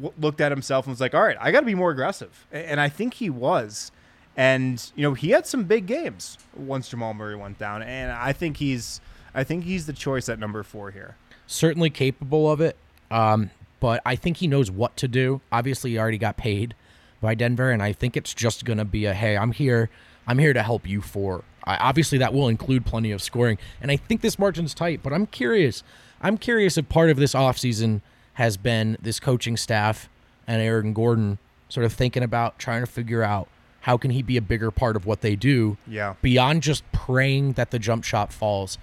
[0.02, 2.46] w- looked at himself and was like, "All right, I got to be more aggressive,"
[2.52, 3.92] and I think he was.
[4.38, 8.34] And you know, he had some big games once Jamal Murray went down, and I
[8.34, 9.00] think he's,
[9.34, 11.16] I think he's the choice at number four here.
[11.48, 12.76] certainly capable of it.
[13.12, 15.42] Um, but I think he knows what to do.
[15.52, 16.76] Obviously, he already got paid
[17.22, 19.90] by Denver, and I think it's just going to be a hey, I'm here,
[20.28, 21.44] I'm here to help you for.
[21.64, 25.02] I, obviously, that will include plenty of scoring, and I think this margin's tight.
[25.02, 25.84] But I'm curious.
[26.22, 28.02] I'm curious if part of this offseason
[28.36, 30.08] has been this coaching staff
[30.48, 31.38] and Aaron Gordon
[31.70, 33.48] sort of thinking about trying to figure out
[33.82, 36.16] how can he be a bigger part of what they do Yeah.
[36.22, 38.78] beyond just praying that the jump shot falls.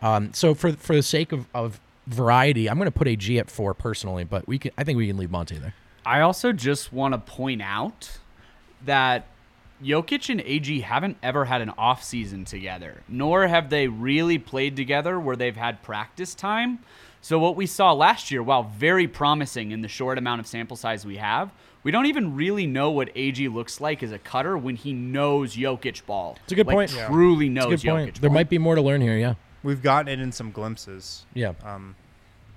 [0.00, 3.38] Um, so for for the sake of, of variety, I'm going to put a G
[3.38, 5.74] at four personally, but we can I think we can leave Monte there.
[6.04, 8.18] I also just want to point out
[8.84, 9.26] that
[9.82, 14.74] Jokic and AG haven't ever had an off season together, nor have they really played
[14.76, 16.78] together where they've had practice time.
[17.20, 20.76] So what we saw last year, while very promising in the short amount of sample
[20.76, 21.50] size we have,
[21.82, 25.56] we don't even really know what AG looks like as a cutter when he knows
[25.56, 26.36] Jokic ball.
[26.44, 26.90] It's a good Like, point.
[26.90, 28.20] Truly It's knows a good Jokic point.
[28.20, 29.16] There might be more to learn here.
[29.16, 31.26] Yeah, We've gotten it in some glimpses.
[31.34, 31.52] yeah.
[31.64, 31.96] Um,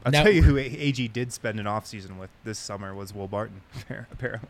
[0.06, 3.14] I'll Now- tell you who A- AG did spend an offseason with this summer was
[3.14, 3.62] Will Barton,
[4.12, 4.50] apparently.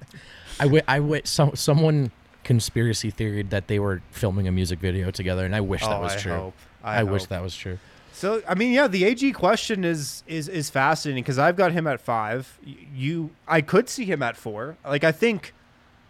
[0.60, 2.12] I wi- I wi- some someone
[2.44, 6.02] conspiracy theored that they were filming a music video together, and I wish that Oh,
[6.02, 6.34] was I true.
[6.36, 6.54] hope.
[6.84, 7.80] I, I wish that was true.
[8.20, 11.88] So I mean, yeah, the AG question is is is fascinating because I've got him
[11.88, 12.60] at five.
[12.94, 14.76] You, I could see him at four.
[14.84, 15.54] Like I think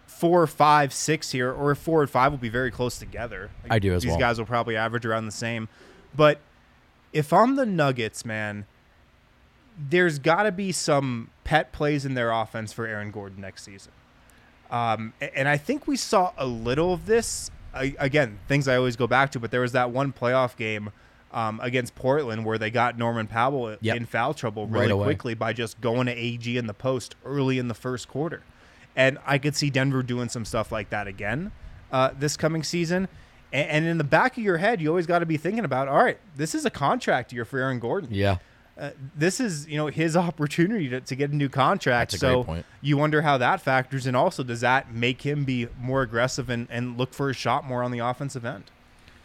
[0.08, 3.52] four, five, six here, or four and five will be very close together.
[3.62, 4.20] Like, I do as These well.
[4.20, 5.68] guys will probably average around the same.
[6.16, 6.40] But
[7.14, 8.66] if I'm the Nuggets, man,
[9.78, 13.92] there's got to be some pet plays in their offense for Aaron Gordon next season.
[14.72, 17.52] Um, and I think we saw a little of this.
[17.72, 20.90] I, again, things I always go back to, but there was that one playoff game
[21.32, 23.96] um, against Portland where they got Norman Powell Yep.
[23.98, 25.06] in foul trouble really away.
[25.06, 28.42] quickly by just going to AG in the post early in the first quarter.
[28.96, 31.52] And I could see Denver doing some stuff like that again
[31.92, 33.08] uh, this coming season.
[33.54, 35.88] And, and in the back of your head, you always got to be thinking about,
[35.88, 38.38] all right, this is a contract year for Aaron Gordon Yeah,
[38.78, 42.12] uh, this is you know his opportunity to, to get a new contract.
[42.12, 42.66] That's a great so point.
[42.82, 44.16] you wonder how that factors in.
[44.16, 47.84] Also, does that make him be more aggressive and, and look for a shot more
[47.84, 48.66] on the offensive end?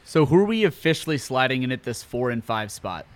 [0.05, 3.07] So who are we officially sliding in at this four and five spot?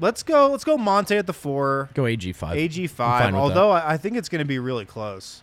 [0.00, 0.50] Let's go.
[0.50, 0.76] Let's go.
[0.76, 1.90] Monte at the four.
[1.94, 2.56] go AG five.
[2.56, 3.34] AG five.
[3.34, 5.42] Although I, I think it's going to be really close.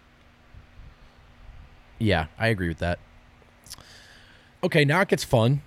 [2.00, 3.00] yeah, I agree with that.
[4.64, 5.62] Okay, now it gets fun.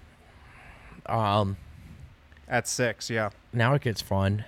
[1.06, 1.56] Um,
[2.48, 3.30] At six, yeah.
[3.52, 4.44] now it gets fun.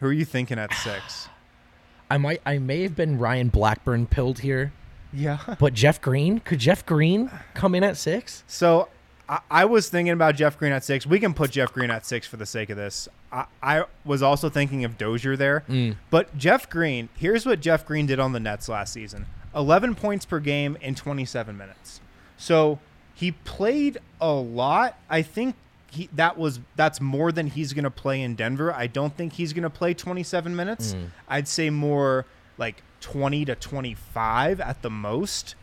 [0.00, 1.28] Who are you thinking at six?
[2.10, 4.72] I might, I may have been Ryan Blackburn pilled here,
[5.12, 5.56] yeah.
[5.58, 8.44] but Jeff Green could Jeff Green come in at six?
[8.46, 8.88] So
[9.28, 11.06] I, I was thinking about Jeff Green at six.
[11.06, 13.08] We can put Jeff Green at six for the sake of this.
[13.32, 15.64] I, I was also thinking of Dozier there.
[15.68, 15.96] Mm.
[16.10, 20.24] But Jeff Green, here's what Jeff Green did on the Nets last season 11 points
[20.24, 22.00] per game in 27 minutes.
[22.36, 22.80] So
[23.14, 24.98] he played a lot.
[25.08, 25.56] I think.
[25.90, 28.74] He, that was that's more than he's going to play in Denver.
[28.74, 30.92] I don't think he's going to play 27 minutes.
[30.92, 31.06] Mm.
[31.28, 32.26] I'd say more
[32.58, 35.54] like 20 to 25 at the most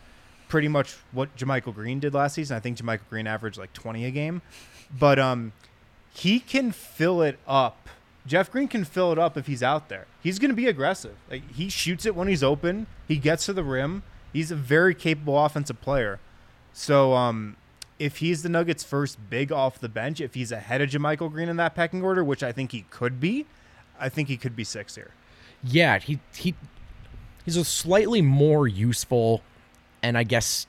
[0.52, 2.58] pretty much what JaMychal Green did last season.
[2.58, 4.42] I think JaMychal Green averaged like 20 a game.
[5.00, 5.54] But um
[6.14, 7.88] he can fill it up.
[8.28, 10.08] Jeff Green can fill it up if he's out there.
[10.22, 11.16] He's going to be aggressive.
[11.30, 12.86] Like he shoots it when he's open.
[13.08, 14.04] He gets to the rim.
[14.34, 16.20] He's a very capable offensive player.
[16.74, 17.56] So um
[17.98, 21.48] if he's the Nuggets' first big off the bench, if he's ahead of JaMychal Green
[21.48, 23.46] in that pecking order, which I think he could be,
[23.98, 25.12] I think he could be six here.
[25.64, 26.56] Yeah, he he
[27.46, 29.44] he's a slightly more useful
[30.02, 30.68] and I guess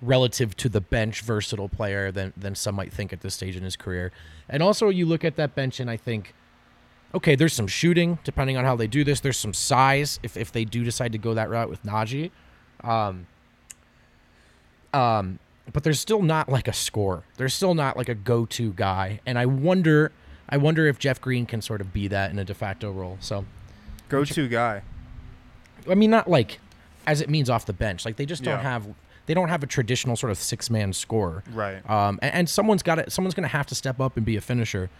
[0.00, 3.62] relative to the bench versatile player than than some might think at this stage in
[3.62, 4.12] his career.
[4.48, 6.34] And also you look at that bench and I think
[7.14, 9.20] okay, there's some shooting depending on how they do this.
[9.20, 12.30] There's some size if if they do decide to go that route with Nnaji.
[12.82, 13.26] Um
[14.92, 15.38] um
[15.72, 17.22] but there's still not like a score.
[17.36, 19.20] There's still not like a go-to guy.
[19.24, 20.10] And I wonder
[20.48, 23.18] I wonder if Jeff Green can sort of be that in a de facto role.
[23.20, 23.44] So
[24.08, 24.82] Go to guy.
[25.88, 26.58] I mean, not like
[27.06, 28.04] as it means off the bench.
[28.04, 28.62] Like they just don't Yeah.
[28.62, 28.86] have
[29.26, 31.44] they don't have a traditional sort of six man score.
[31.52, 31.88] Right.
[31.88, 34.36] Um, and, and someone's got to someone's going to have to step up and be
[34.36, 34.90] a finisher.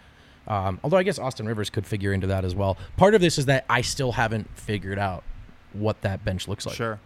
[0.47, 2.77] Um, although I guess Austin Rivers could figure into that as well.
[2.97, 5.23] Part of this is that I still haven't figured out
[5.73, 6.75] what that bench looks like.
[6.75, 6.99] Sure.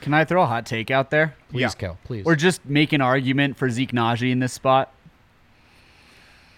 [0.00, 1.34] Can I throw a hot take out there?
[1.50, 1.68] Please, Yeah.
[1.70, 2.24] Kel, please.
[2.26, 4.92] Or just make an argument for Zeke Nnaji in this spot?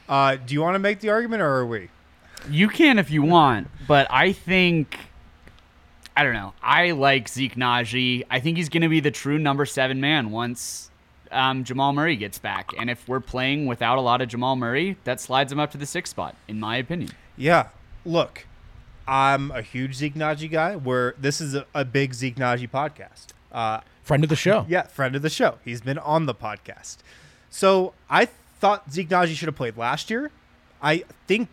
[0.08, 1.88] Uh, do you want to make the argument or are we?
[2.50, 4.96] You can if you want, but I think
[6.16, 6.54] I don't know.
[6.62, 8.24] I like Zeke Nnaji.
[8.30, 10.90] I think he's going to be the true number seven man once
[11.30, 12.70] um, Jamal Murray gets back.
[12.78, 15.78] And if we're playing without a lot of Jamal Murray, that slides him up to
[15.78, 17.10] the sixth spot, in my opinion.
[17.36, 17.68] Yeah.
[18.06, 18.46] Look,
[19.06, 20.76] I'm a huge Zeke Nnaji guy.
[20.76, 23.26] Where this is a, a big Zeke Nnaji podcast.
[23.52, 24.64] Uh, Friend of the show.
[24.68, 25.58] yeah, friend of the show.
[25.64, 26.98] He's been on the podcast.
[27.50, 30.30] So I thought Zeke Nnaji should have played last year.
[30.80, 31.48] I think,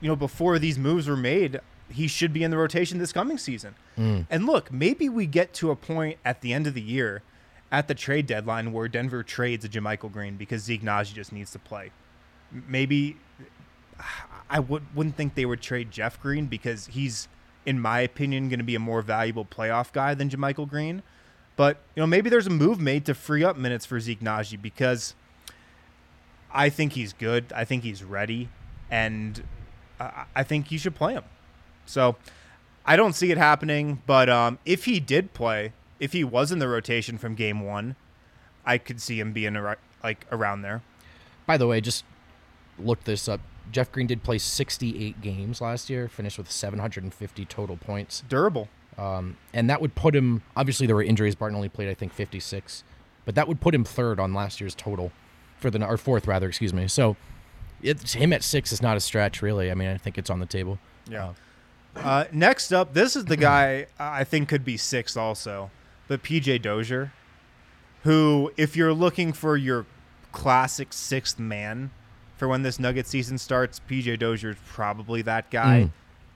[0.00, 1.60] you know, before these moves were made,
[1.90, 3.74] he should be in the rotation this coming season.
[3.96, 4.26] Mm.
[4.30, 7.22] And look, maybe we get to a point at the end of the year
[7.70, 11.50] at the trade deadline where Denver trades a JaMychal Green because Zeke Nnaji just needs
[11.52, 11.90] to play.
[12.52, 13.16] Maybe
[14.50, 17.28] I would, wouldn't think they would trade Jeff Green because he's,
[17.66, 21.02] in my opinion, going to be a more valuable playoff guy than JaMychal Green.
[21.56, 24.60] But you know, maybe there's a move made to free up minutes for Zeke Nnaji
[24.60, 25.14] because
[26.52, 27.52] I think he's good.
[27.54, 28.48] I think he's ready,
[28.90, 29.42] and
[29.98, 31.24] I, I think you should play him.
[31.86, 32.16] So
[32.86, 34.02] I don't see it happening.
[34.06, 37.96] But um, if he did play, if he was in the rotation from game one,
[38.64, 40.82] I could see him being ar- like around there.
[41.46, 42.04] By the way, just
[42.78, 43.40] look this up.
[43.70, 48.22] Jeff Green did play 68 games last year, finished with 750 total points.
[48.28, 48.68] Durable.
[48.98, 51.34] Um, and that would put him, obviously, there were injuries.
[51.34, 52.84] Barton only played, I think, 56.
[53.24, 55.12] But that would put him third on last year's total,
[55.58, 56.86] for the or fourth, rather, excuse me.
[56.88, 57.16] So
[57.82, 59.70] it's, him at six is not a stretch, really.
[59.70, 60.78] I mean, I think it's on the table.
[61.08, 61.28] Yeah.
[61.28, 61.32] Uh,
[62.32, 65.70] next up, this is the guy I think could be sixth also,
[66.08, 67.12] but PJ Dozier,
[68.02, 69.86] who, if you're looking for your
[70.32, 71.90] classic sixth man
[72.36, 75.90] for when this Nugget season starts, PJ Dozier is probably that guy.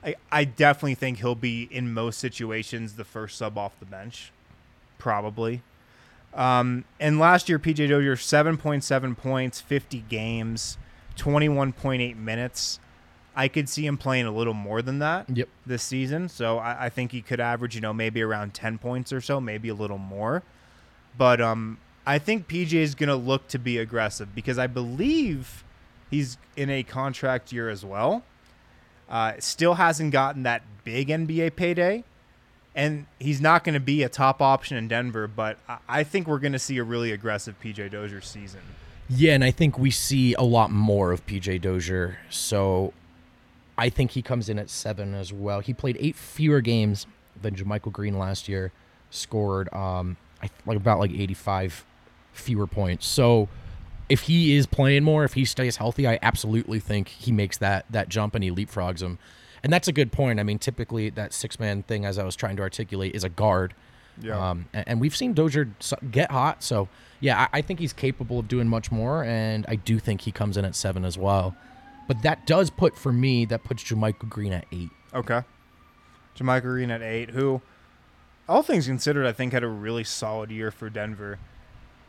[0.05, 4.33] I, I definitely think he'll be in most situations the first sub off the bench,
[4.97, 5.63] probably.
[6.35, 10.79] Um, and last year, PJ Dozier, 7.7 points, 50 games,
[11.17, 12.79] 21.8 minutes.
[13.39, 15.49] I could see him playing a little more than that Yep.
[15.65, 16.29] this season.
[16.29, 19.41] So I, I think he could average, you know, maybe around 10 points or so,
[19.41, 20.43] maybe a little more.
[21.17, 25.63] But um, I think PJ is going to look to be aggressive because I believe
[26.11, 28.25] he's in a contract year as well.
[29.09, 32.03] Uh, still hasn't gotten that big NBA payday.
[32.75, 36.27] And he's not going to be a top option in Denver, but I- I think
[36.29, 38.61] we're going to see a really aggressive PJ Dozier season.
[39.09, 42.19] Yeah, and I think we see a lot more of PJ Dozier.
[42.31, 42.93] So
[43.79, 45.61] I think he comes in at seven as well.
[45.61, 47.07] He played eight fewer games
[47.41, 48.73] than JaMychal Green last year,
[49.11, 51.85] scored um I like about like 85
[52.33, 53.07] fewer points.
[53.07, 53.49] So
[54.09, 57.87] if he is playing more, if he stays healthy, I absolutely think he makes that
[57.91, 59.19] that jump and he leapfrogs him.
[59.63, 60.39] And that's a good point.
[60.39, 63.29] I mean, typically that six man thing, as I was trying to articulate, is a
[63.29, 63.75] guard.
[64.21, 64.51] Yeah.
[64.51, 65.69] Um, and, and we've seen Dozier
[66.11, 66.63] get hot.
[66.63, 66.89] So,
[67.21, 69.25] yeah, I, I think he's capable of doing much more.
[69.25, 71.57] And I do think he comes in at seven as well.
[72.09, 74.91] But that does put, for me, that puts JaMychal Green at eight.
[75.15, 75.43] Okay.
[76.37, 77.61] JaMychal Green at eight, who,
[78.49, 81.39] all things considered, I think had a really solid year for Denver.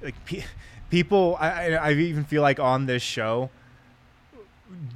[0.02, 0.46] Like pe-
[0.90, 3.50] people, I, I I even feel like on this show,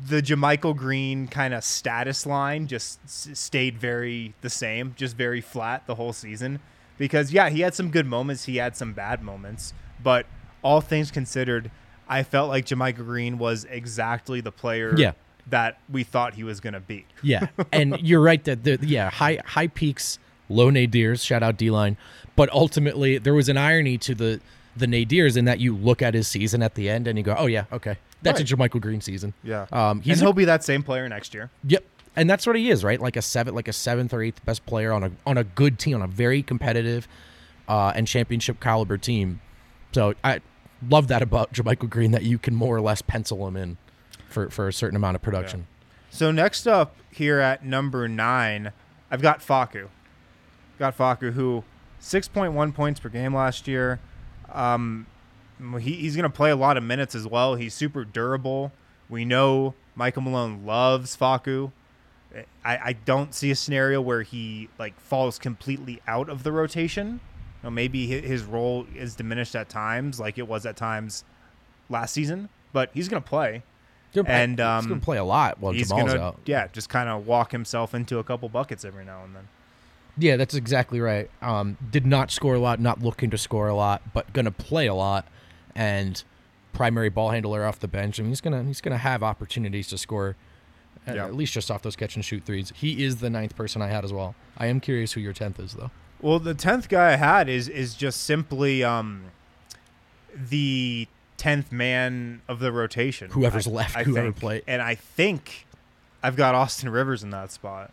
[0.08, 5.42] the JaMychal Green kind of status line just s- stayed very the same, just very
[5.42, 6.60] flat the whole season.
[6.98, 10.28] Because yeah, he had some good moments, he had some bad moments, but
[10.62, 11.72] all things considered,
[12.08, 15.14] I felt like JaMychal Green was exactly the player Yeah.
[15.50, 17.06] that we thought he was going to be.
[17.22, 21.26] Yeah, and you're right that the yeah high high peaks, low nadirs.
[21.26, 21.98] Shout out D line,
[22.36, 24.42] but ultimately there was an irony to the
[24.76, 27.36] the nadirs in that you look at his season at the end and you go,
[27.38, 28.52] oh yeah, okay, that's Right.
[28.52, 29.34] a JaMychal Green season.
[29.44, 29.68] Yeah.
[29.72, 31.52] um, he's a- he'll be that same player next year.
[31.68, 31.84] Yep.
[32.16, 33.00] And that's what he is, right?
[33.02, 35.80] Like a seven, like a seventh or eighth best player on a on a good
[35.80, 37.08] team, on a very competitive
[37.68, 39.42] uh, and championship caliber team.
[39.94, 40.42] So I
[40.90, 43.78] love that about JaMychal Green that you can more or less pencil him in
[44.30, 45.68] for for a certain amount of production.
[46.10, 48.72] So next up here at number nine,
[49.10, 49.90] I've got Facu.
[50.78, 51.64] Got Facu, who
[52.02, 54.00] 6.1 points per game last year.
[54.52, 55.08] Um,
[55.80, 57.56] he, he's going to play a lot of minutes as well.
[57.56, 58.72] He's super durable.
[59.10, 61.72] We know Michael Malone loves Facu.
[62.66, 67.20] I, I don't see a scenario where he like falls completely out of the rotation.
[67.64, 71.24] Know, maybe his role is diminished at times, like it was at times
[71.90, 72.50] last season.
[72.74, 73.64] But he's going to play.
[74.16, 76.40] And, he's um, gonna play a lot while he's Jamal's gonna out.
[76.46, 79.48] yeah just kind of walk himself into a couple buckets every now and then
[80.20, 81.32] Yeah, that's exactly right.
[81.42, 84.86] Um, did not score a lot, not looking to score a lot, but gonna play
[84.86, 85.26] a lot,
[85.74, 86.24] and
[86.74, 88.20] primary ball handler off the bench.
[88.20, 90.36] I mean, he's gonna he's gonna have opportunities to score,
[91.08, 91.26] at, Yeah.
[91.26, 92.72] at least just off those catch and shoot threes.
[92.76, 94.36] He is the ninth person I had as well.
[94.60, 95.90] I am curious who your tenth is though.
[96.24, 99.26] Well the 10th guy i had is is just simply um
[100.36, 101.08] the
[101.38, 104.40] 10th man of the rotation Whoever's I- left, I whoever think.
[104.40, 104.64] played.
[104.68, 105.68] and i think
[106.24, 107.92] i've got austin rivers in that spot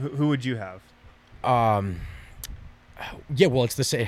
[0.00, 0.80] who, who would you have
[1.44, 2.00] Um,
[3.34, 4.06] Yeah, well, it's the same.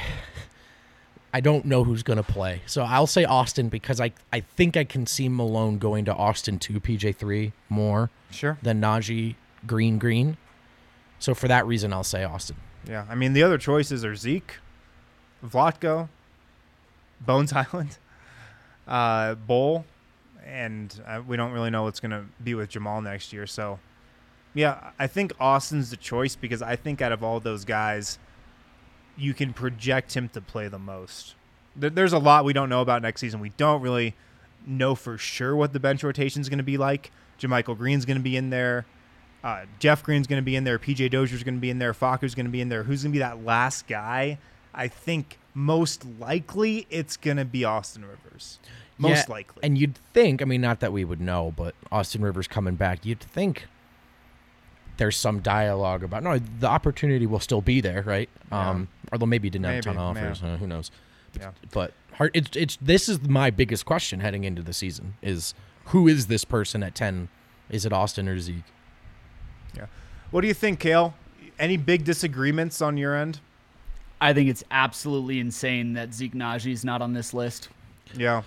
[1.34, 2.62] I don't know who's going to play.
[2.64, 6.60] So I'll say Austin because I, I think I can see Malone going to Austin
[6.60, 8.56] 2, PJ3 more Sure.
[8.62, 9.34] than Nnaji
[9.66, 10.36] Green Green.
[11.18, 12.54] So for that reason, I'll say Austin.
[12.88, 13.06] Yeah.
[13.08, 14.56] I mean, the other choices are Zeke,
[15.44, 16.08] Vlatko,
[17.20, 17.98] Bones Island,
[18.86, 19.84] uh, Bol,
[20.44, 23.46] and uh, we don't really know what's going to be with Jamal next year.
[23.46, 23.78] So,
[24.52, 28.18] yeah, I think Austin's the choice because I think out of all those guys,
[29.16, 31.34] you can project him to play the most.
[31.76, 33.40] There's a lot we don't know about next season.
[33.40, 34.14] We don't really
[34.66, 37.10] know for sure what the bench rotation is going to be like.
[37.40, 38.86] JaMychal Green's going to be in there.
[39.44, 40.78] Uh, Jeff Green's going to be in there.
[40.78, 41.92] PJ Dozier's going to be in there.
[41.92, 42.82] Facu's going to be in there.
[42.82, 44.38] Who's going to be that last guy?
[44.74, 48.58] I think most likely it's going to be Austin Rivers.
[48.96, 49.60] Most Yeah, likely.
[49.62, 53.04] And you'd think, I mean, not that we would know, but Austin Rivers coming back,
[53.04, 53.66] you'd think
[54.96, 58.30] there's some dialogue about no, the opportunity will still be there, right?
[58.50, 60.42] Um, although maybe he didn't have a ton of offers.
[60.42, 60.90] Uh, who knows?
[61.38, 61.50] Yeah.
[61.72, 65.52] But hard, it's it's this is my biggest question heading into the season is
[65.86, 67.28] who is this person at ten?
[67.68, 68.62] Is it Austin or Zeke?
[70.24, 70.30] Yeah.
[70.30, 71.14] What do you think, Kale?
[71.58, 73.40] Any big disagreements on your end?
[74.20, 77.68] I think it's absolutely insane that Zeke Nnaji's not on this list.
[78.16, 78.42] Yeah.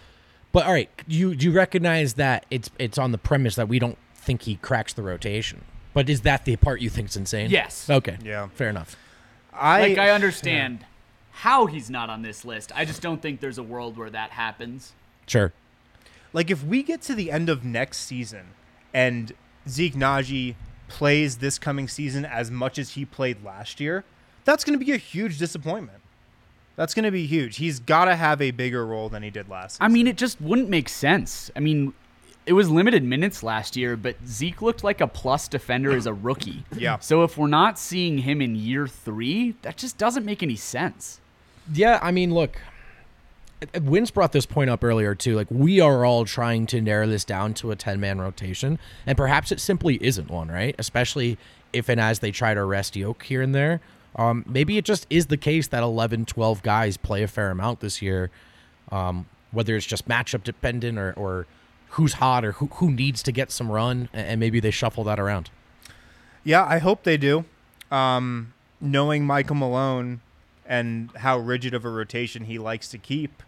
[0.51, 3.97] But all right, you you recognize that it's it's on the premise that we don't
[4.15, 5.61] think he cracks the rotation.
[5.93, 7.49] But is that the part you think's insane?
[7.49, 7.89] Yes.
[7.89, 8.17] Okay.
[8.23, 8.47] Yeah.
[8.55, 8.95] Fair enough.
[9.53, 10.85] I Like I understand
[11.31, 12.71] how he's not on this list.
[12.75, 14.93] I just don't think there's a world where that happens.
[15.27, 15.53] Sure.
[16.33, 18.47] like if we get to the end of next season
[18.93, 19.33] and
[19.67, 20.55] Zeke Nnaji
[20.87, 24.03] plays this coming season as much as he played last year,
[24.45, 25.99] that's going to be a huge disappointment.
[26.75, 27.57] That's going to be huge.
[27.57, 29.79] He's got to have a bigger role than he did last.
[29.81, 31.49] I mean, it just wouldn't make sense.
[31.55, 31.93] I mean,
[32.45, 36.13] it was limited minutes last year, but Zeke looked like a plus defender as a
[36.13, 36.63] rookie.
[36.77, 36.99] Yeah.
[36.99, 41.19] So if we're not seeing him in year three, that just doesn't make any sense.
[41.73, 42.61] Yeah, I mean, look,
[43.81, 45.35] Wins brought this point up earlier too.
[45.35, 49.17] Like we are all trying to narrow this down to a ten man rotation, and
[49.17, 50.75] perhaps it simply isn't one, right?
[50.77, 51.37] Especially
[51.73, 53.81] if and as they try to rest Yoke here and there.
[54.15, 57.81] Um, maybe it just is the case that 11, 12 guys play a fair amount
[57.81, 58.31] this year,
[58.91, 61.45] um, whether it's just matchup dependent or, or
[61.89, 65.19] who's hot or who, who needs to get some run, and maybe they shuffle that
[65.19, 65.51] around.
[66.43, 67.45] Yeah, I hope they do.
[67.91, 70.21] Um, knowing Michael Malone
[70.65, 73.43] and how rigid of a rotation he likes to keep,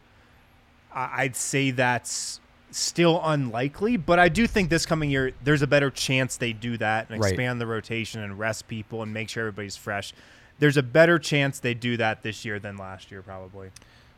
[0.94, 2.40] I'd say that's
[2.72, 3.98] still unlikely.
[3.98, 7.20] But I do think this coming year, there's a better chance they do that and
[7.22, 7.32] Right.
[7.32, 10.14] expand the rotation and rest people and make sure everybody's fresh.
[10.60, 13.70] There's a better chance they do that this year than last year, probably.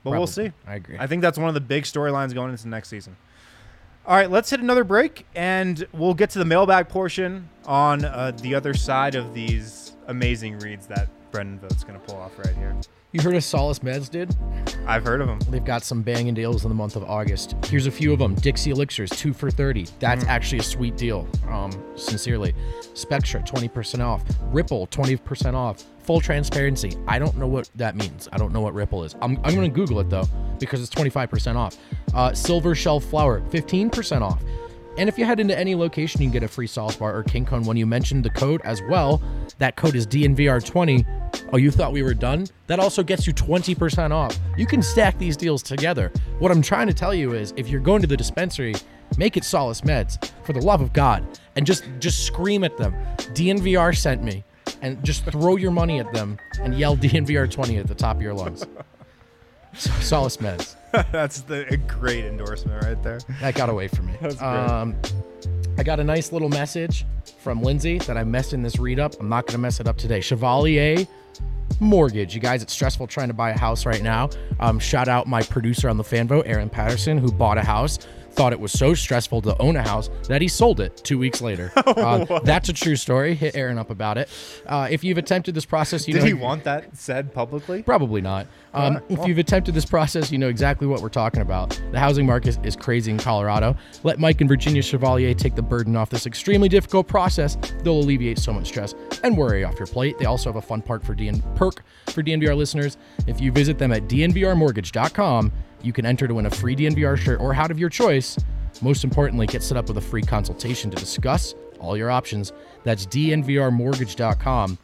[0.04, 0.52] But we'll see.
[0.66, 0.98] I agree.
[1.00, 3.16] I think that's one of the big storylines going into next season.
[4.04, 8.32] All right, let's hit another break, and we'll get to the mailbag portion on uh,
[8.42, 12.56] the other side of these amazing reads that Brendan Vogt's going to pull off right
[12.56, 12.76] here.
[13.14, 14.34] You heard of Solace Meds did?
[14.88, 15.40] I've heard of them.
[15.50, 17.56] They've got some banging deals in the month of August.
[17.66, 18.36] Here's a few of them.
[18.36, 19.88] Dixie Elixirs, two for 30.
[20.00, 21.28] That's actually a sweet deal.
[21.50, 22.56] Um, sincerely.
[22.94, 24.24] Spectra, 20% off.
[24.44, 25.84] Ripple, 20% off.
[26.04, 26.94] Full transparency.
[27.06, 28.30] I don't know what that means.
[28.32, 29.14] I don't know what Ripple is.
[29.22, 31.76] I'm, I'm going to Google it though, because it's 25% off.
[32.14, 34.42] Uh, Silver Shelf Flower, 15% off.
[34.98, 37.24] And if you head into any location, you can get a free Solace bar or
[37.24, 39.22] King Cone when you mention the code as well.
[39.58, 41.50] That code is DNVR20.
[41.54, 42.48] Oh, you thought we were done?
[42.68, 44.38] That also gets you 20% off.
[44.58, 46.12] You can stack these deals together.
[46.40, 48.76] What I'm trying to tell you is if you're going to the dispensary,
[49.18, 51.26] make it Solace Meds for the love of God
[51.56, 52.94] and just just scream at them.
[53.18, 54.44] DNVR sent me
[54.82, 58.34] and just throw your money at them and yell DNVR20 at the top of your
[58.34, 58.66] lungs.
[59.74, 60.76] Solace Meds.
[61.12, 63.20] That's the a great endorsement right there.
[63.40, 64.14] That got away from me.
[64.40, 64.96] Um,
[65.78, 67.06] I got a nice little message
[67.40, 69.16] from Lindsay that I messed in this read up.
[69.20, 70.22] I'm not going to mess it up today.
[70.22, 71.08] Chevalier
[71.80, 72.36] Mortgage.
[72.36, 74.30] You guys, it's stressful trying to buy a house right now.
[74.60, 78.00] Um, shout out my producer on the fan vote, Aaron Patterson, who bought a house.
[78.32, 81.42] Thought it was so stressful to own a house that he sold it two weeks
[81.42, 81.72] later.
[81.92, 83.36] Uh, that's a true story.
[83.36, 84.30] Hit Aaron up about it.
[84.66, 87.84] Uh, if you've attempted this process, you know Did know he want that said publicly?
[87.84, 88.48] Probably not.
[88.74, 91.80] Um, Alright, if you've attempted this process, you know exactly what we're talking about.
[91.92, 93.76] The housing market is crazy in Colorado.
[94.04, 97.58] Let Mike and Virginia Chevalier take the burden off this extremely difficult process.
[97.84, 100.18] They'll alleviate so much stress and worry off your plate.
[100.18, 102.98] They also have a fun part for DN perk for DNVR listeners.
[103.28, 105.52] If you visit them at dnvrmortgage.com,
[105.84, 108.38] you can enter to win a free DNVR shirt or hat of your choice.
[108.82, 112.54] Most importantly, get set up with a free consultation to discuss all your options.
[112.84, 114.78] That's dnvrmortgage.com.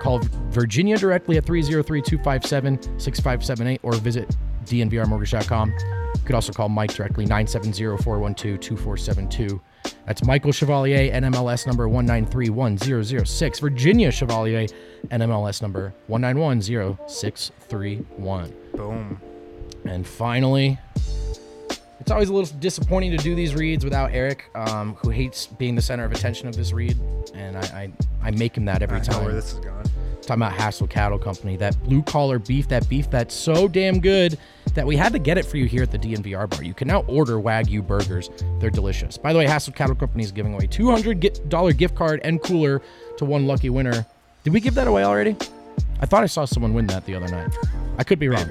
[0.00, 0.20] Call
[0.50, 5.74] Virginia directly at 303 257 6578 or visit dnvrmortgage.com.
[6.14, 9.60] You could also call Mike directly, 970-412-2472.
[10.06, 13.60] That's Michael Chevalier, NMLS number 1931006.
[13.60, 14.66] Virginia Chevalier,
[15.08, 18.52] NMLS number 1910631.
[18.74, 19.20] Boom.
[19.88, 20.78] And finally,
[21.98, 25.74] it's always a little disappointing to do these reads without Eric, um, who hates being
[25.74, 26.98] the center of attention of this read,
[27.34, 27.60] and I
[28.22, 29.24] I, I make him that every I know time.
[29.24, 29.84] where this is going.
[30.22, 34.38] Talking about Hassel Cattle Company, that blue collar beef, that beef that's so damn good
[34.74, 36.62] that we had to get it for you here at the DNVR bar.
[36.62, 38.28] You can now order Wagyu burgers.
[38.60, 39.16] They're delicious.
[39.16, 42.82] By the way, Hassel Cattle Company is giving away $200 gift card and cooler
[43.16, 44.04] to one lucky winner.
[44.44, 45.34] Did we give that away already?
[46.00, 47.56] I thought I saw someone win that the other night.
[47.96, 48.50] I could be wrong.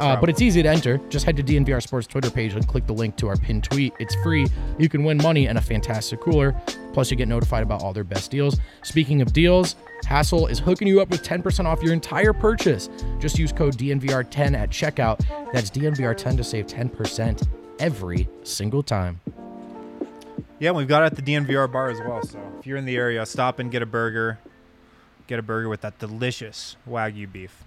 [0.00, 0.98] Uh, but it's easy to enter.
[1.08, 3.92] Just head to DNVR Sports Twitter page and click the link to our pinned tweet.
[3.98, 4.46] It's free.
[4.78, 6.54] You can win money and a fantastic cooler.
[6.92, 8.58] Plus, you get notified about all their best deals.
[8.82, 12.88] Speaking of deals, Hassel is hooking you up with 10% off your entire purchase.
[13.18, 15.24] Just use code DNVR10 at checkout.
[15.52, 17.46] That's DNVR10 to save 10%
[17.78, 19.20] every single time.
[20.58, 22.22] Yeah, we've got it at the DNVR bar as well.
[22.22, 24.38] So if you're in the area, stop and get a burger.
[25.28, 27.64] Get a burger with that delicious Wagyu beef.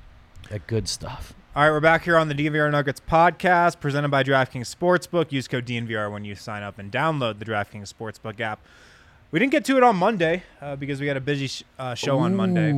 [0.49, 1.33] That good stuff.
[1.53, 5.33] All right, we're back here on the DNVR Nuggets podcast presented by DraftKings Sportsbook.
[5.33, 8.61] Use code DNVR when you sign up and download the DraftKings Sportsbook app.
[9.31, 11.93] We didn't get to it on Monday uh, because we had a busy sh- uh,
[11.93, 12.71] show on Monday.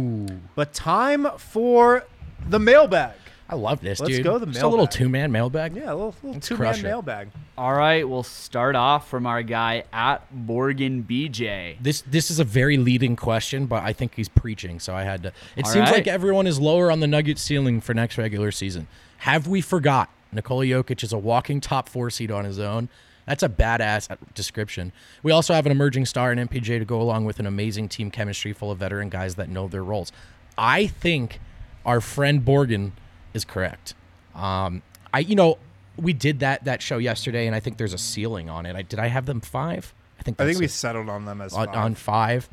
[0.56, 2.06] But time for
[2.50, 3.14] the mailbag.
[3.50, 4.24] I love this, Let's dude.
[4.24, 4.92] go the Just a little mailbag.
[4.98, 5.76] two man mailbag.
[5.76, 6.90] Yeah, a little, little Let's two crush man it.
[6.90, 7.28] mailbag.
[7.58, 11.76] All right, we'll start off from our guy at Borgen BJ.
[11.82, 15.24] This this is a very leading question, but I think he's preaching, so I had
[15.24, 15.32] to.
[15.56, 15.98] It All seems right.
[15.98, 18.88] like everyone is lower on the Nuggets ceiling for next regular season.
[19.20, 22.90] Have we forgot Nikola Jokic is a walking top four seed on his own?
[23.26, 24.92] That's a badass description.
[25.22, 28.10] We also have an emerging star in MPJ to go along with an amazing team
[28.12, 30.12] chemistry full of veteran guys that know their roles.
[30.58, 31.40] I think
[31.86, 32.92] our friend Borgen
[33.34, 33.94] is correct.
[34.36, 34.82] Um,
[35.14, 35.58] I you know
[35.98, 38.76] we did that that show yesterday, and I think there's a ceiling on it.
[38.76, 39.94] I did I have them five?
[40.20, 41.76] I think I think we it settled on them as on, five.
[41.76, 42.50] on five.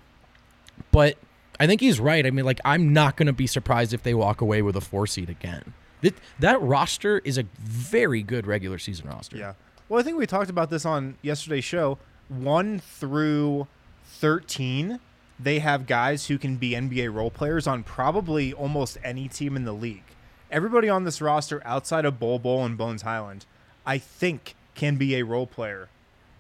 [0.91, 1.17] But
[1.61, 2.25] I think he's right.
[2.27, 4.81] I mean, like, I'm not going to be surprised if they walk away with a
[4.81, 5.75] four seed again.
[6.01, 9.37] That, that roster is a very good regular season roster.
[9.37, 9.53] Yeah.
[9.89, 11.99] Well, I think we talked about this on yesterday's show.
[12.29, 13.67] One through
[14.07, 15.01] 13,
[15.39, 19.65] they have guys who can be NBA role players on probably almost any team in
[19.65, 20.05] the league.
[20.51, 23.47] Everybody on this roster outside of Bol Bol and Bones Hyland,
[23.87, 25.89] I think, can be a role player,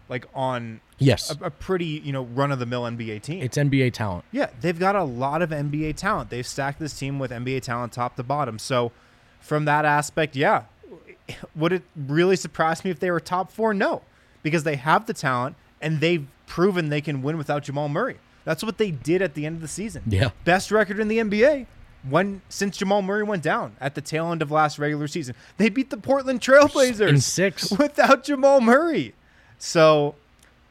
[0.08, 1.30] like on Yes.
[1.40, 3.42] a, a pretty you know run of the mill NBA team.
[3.42, 4.24] It's NBA talent.
[4.32, 6.30] Yeah, they've got a lot of NBA talent.
[6.30, 8.58] They've stacked this team with NBA talent top to bottom.
[8.58, 8.92] So,
[9.40, 10.64] from that aspect, yeah.
[11.54, 13.72] Would it really surprise me if they were top four?
[13.72, 14.02] No,
[14.42, 18.16] because they have the talent and they've proven they can win without Jamal Murray.
[18.44, 20.02] That's what they did at the end of the season.
[20.08, 20.30] Yeah.
[20.44, 21.66] Best record in the NBA
[22.09, 25.34] when since Jamal Murray went down at the tail end of last regular season.
[25.57, 27.70] They beat the Portland Trailblazers In six.
[27.78, 29.14] without Jamal Murray.
[29.59, 30.14] So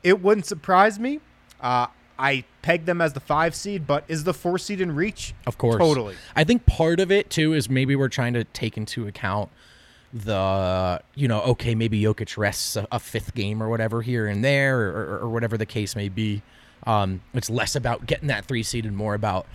[0.03, 1.19] it wouldn't surprise me.
[1.61, 5.33] Uh, I pegged them as the five seed, but is the four seed in reach?
[5.47, 5.77] Of course.
[5.77, 6.15] Totally.
[6.35, 9.49] I think part of it, too, is maybe we're trying to take into account
[10.13, 14.43] the, you know, okay, maybe Jokic rests a, a fifth game or whatever here and
[14.43, 16.41] there or, or, or whatever the case may be.
[16.85, 19.45] Um, it's less about getting that three seed and more about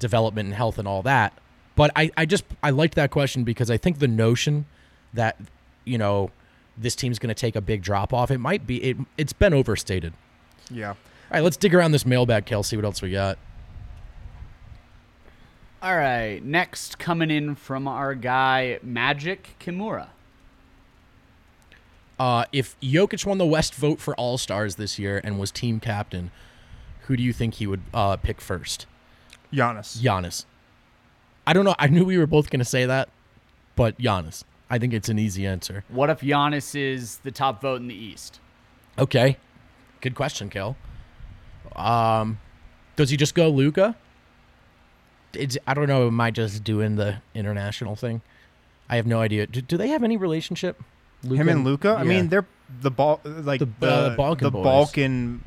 [0.00, 1.32] development and health and all that.
[1.76, 4.66] But I, I just, I liked that question because I think the notion
[5.14, 5.36] that,
[5.84, 6.30] you know,
[6.76, 9.54] this team's going to take a big drop off, it might be, it, it's been
[9.54, 10.12] overstated.
[10.70, 10.90] Yeah.
[10.90, 10.96] All
[11.30, 12.76] right, let's dig around this mailbag, Kelsey.
[12.76, 13.38] What else we got?
[15.82, 20.08] All right, next coming in from our guy Magic Kimura.
[22.18, 25.80] Uh, if Jokic won the West vote for All Stars this year and was team
[25.80, 26.30] captain,
[27.02, 28.84] who do you think he would uh, pick first?
[29.52, 29.98] Giannis.
[30.00, 30.44] Giannis.
[31.46, 31.74] I don't know.
[31.78, 33.08] I knew we were both going to say that,
[33.76, 34.44] but Giannis.
[34.68, 35.84] I think it's an easy answer.
[35.88, 38.38] What if Giannis is the top vote in the East?
[38.98, 39.36] Okay.
[40.00, 40.76] Good question, Kel.
[41.74, 42.38] Um,
[42.96, 43.96] does he just go Luka?
[45.32, 46.06] It's, I don't know.
[46.06, 48.20] Am I just doing the international thing?
[48.88, 49.46] I have no idea.
[49.46, 50.80] Do, do they have any relationship?
[51.22, 51.94] Luka Him and Luka.
[51.98, 52.46] I mean, they're
[52.80, 54.64] the ball like The- the, uh, the Balkan boys.
[54.64, 55.44] Balkan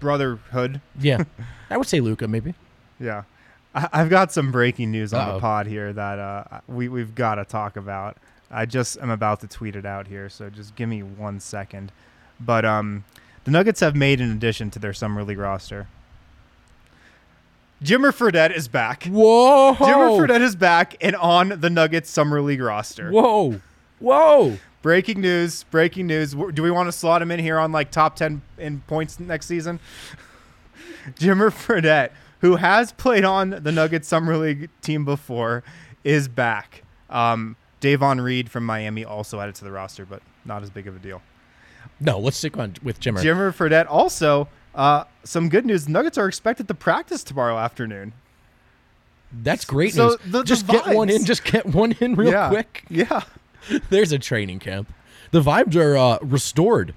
[0.00, 0.80] brotherhood.
[1.00, 1.24] yeah.
[1.70, 2.54] I would say Luka, maybe.
[3.02, 3.24] Yeah.
[3.74, 5.34] I, I've got some breaking news on Uh-oh.
[5.34, 8.16] the pod here that uh, we we've got to talk about.
[8.50, 11.90] I just am about to tweet it out here, so just give me one second.
[12.38, 13.04] But um,
[13.44, 15.88] the Nuggets have made an addition to their summer league roster.
[17.82, 19.04] Jimmer Fredette is back.
[19.04, 19.74] Whoa!
[19.74, 23.10] Jimmer Fredette is back and on the Nuggets summer league roster.
[23.10, 23.60] Whoa!
[23.98, 24.58] Whoa!
[24.82, 25.64] Breaking news!
[25.64, 26.32] Breaking news!
[26.32, 29.46] Do we want to slot him in here on like top ten in points next
[29.46, 29.80] season?
[31.18, 32.10] Jimmer Fredette,
[32.42, 35.64] who has played on the Nuggets summer league team before,
[36.04, 36.82] is back.
[37.08, 40.94] Um, Davon Reed from Miami also added to the roster, but not as big of
[40.94, 41.22] a deal.
[42.00, 43.22] No, let's stick on with Jimmer.
[43.22, 43.86] Jimmer Fredette.
[43.88, 45.88] Also, uh, some good news.
[45.88, 48.12] Nuggets are expected to practice tomorrow afternoon.
[49.32, 50.16] That's great So news.
[50.26, 51.24] the- the just get one in.
[51.24, 52.48] Just get one in real yeah.
[52.48, 52.84] quick.
[52.88, 53.22] Yeah.
[53.90, 54.92] There's a training camp.
[55.30, 56.92] The vibes are uh, restored.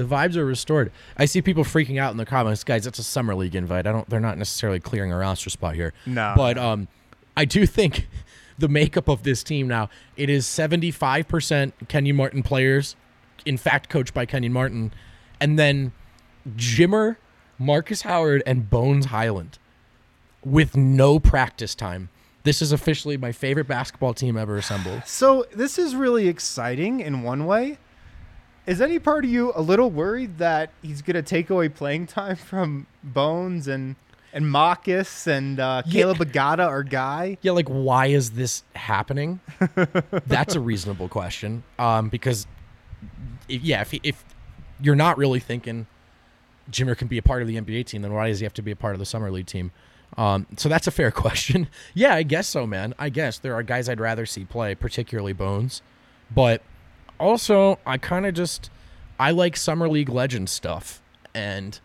[0.00, 0.92] The vibes are restored.
[1.18, 2.86] I see people freaking out in the comments, guys.
[2.86, 3.86] It's a summer league invite.
[3.86, 4.08] I don't.
[4.08, 5.92] They're not necessarily clearing a roster spot here.
[6.06, 6.32] No.
[6.34, 6.88] But um,
[7.36, 8.08] I do think
[8.58, 12.96] the makeup of this team now it is 75% Kenyon Martin players,
[13.44, 14.94] in fact, coached by Kenyon Martin,
[15.38, 15.92] and then
[16.56, 17.16] Jimmer,
[17.58, 19.58] Marcus Howard, and Bones Hyland
[20.42, 22.08] with no practice time.
[22.44, 25.02] This is officially my favorite basketball team ever assembled.
[25.04, 27.76] So this is really exciting in one way.
[28.66, 32.06] Is any part of you a little worried that he's going to take away playing
[32.06, 33.96] time from Bones and
[34.32, 36.02] and Marcus and uh, Yeah.
[36.02, 37.36] Caleb Agada, or guy?
[37.42, 39.40] Yeah, like why is this happening?
[40.26, 41.64] That's a reasonable question.
[41.80, 42.46] Um, because
[43.48, 44.24] if, yeah, if if
[44.80, 45.86] you're not really thinking
[46.70, 48.62] Jimmer can be a part of the NBA team, then why does he have to
[48.62, 49.72] be a part of the summer league team?
[50.16, 51.66] Um, so that's a fair question.
[51.94, 52.94] Yeah, I guess so, man.
[53.00, 55.82] I guess there are guys I'd rather see play, particularly Bones,
[56.32, 56.62] but
[57.20, 58.70] also I kind of just
[59.18, 61.00] I like summer league legend stuff,
[61.34, 61.78] and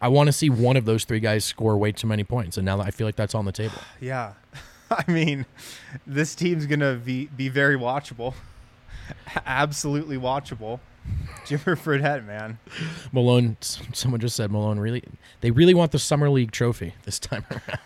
[0.00, 2.64] I want to see one of those three guys score way too many points, and
[2.64, 3.74] now I feel like that's on the table.
[4.00, 4.32] Yeah.
[4.90, 5.46] I mean,
[6.06, 8.34] this team's going to be, be very watchable.
[9.46, 10.80] Absolutely watchable.
[11.46, 12.58] Jimmer Fredette, man.
[13.10, 15.02] Malone, someone just said Malone really,
[15.40, 17.80] they really want the summer league trophy this time around.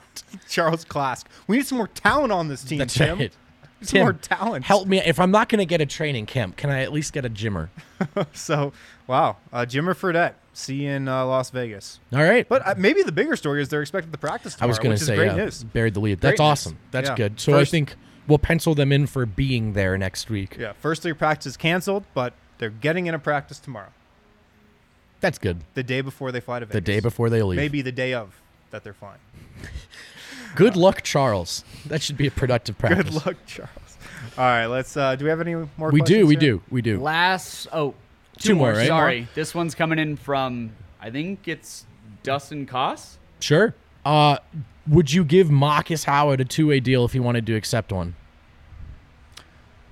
[0.48, 1.26] Charles Klask.
[1.46, 3.18] We need some more talent on this team, That's Tim.
[3.18, 3.32] right.
[3.84, 4.64] Tim, more talent.
[4.64, 6.56] Help me if I'm not going to get a training camp.
[6.56, 7.68] Can I at least get a Jimmer?
[8.32, 8.72] So,
[9.06, 9.36] wow.
[9.52, 10.34] Uh, Jimmer Fredette.
[10.52, 12.00] See you in uh, Las Vegas.
[12.12, 14.70] All right, But uh, maybe the bigger story is they're expected to practice tomorrow, I
[14.70, 15.64] was going which to is say great yeah, news.
[15.64, 16.20] buried the lead.
[16.20, 16.46] Great That's news.
[16.46, 16.78] awesome.
[16.90, 17.16] That's Yeah.
[17.16, 17.38] good.
[17.40, 17.94] So First- I think
[18.26, 20.56] we'll pencil them in for being there next week.
[20.58, 23.90] Yeah, first three practice is canceled, but they're getting in a practice tomorrow,
[25.20, 25.58] That's good.
[25.74, 26.74] the day before they fly to Vegas.
[26.74, 27.56] The day before they leave.
[27.58, 29.20] Maybe the day of that they're flying.
[30.56, 31.64] Good luck, Charles.
[31.86, 33.04] That should be a productive practice.
[33.04, 33.70] Good luck, Charles.
[34.36, 34.96] All right, let's.
[34.96, 35.90] Uh, do we have any more?
[35.90, 36.26] We do.
[36.26, 36.40] We here?
[36.40, 36.62] do.
[36.70, 37.00] We do.
[37.00, 37.94] Last oh,
[38.38, 38.86] Two more, right?
[38.86, 41.86] Sorry, this one's coming in from I think it's
[42.22, 43.16] Dustin Koss.
[43.40, 43.74] Sure.
[44.04, 44.38] Uh,
[44.86, 48.14] would you give Marcus Howard a two-way deal if he wanted to accept one?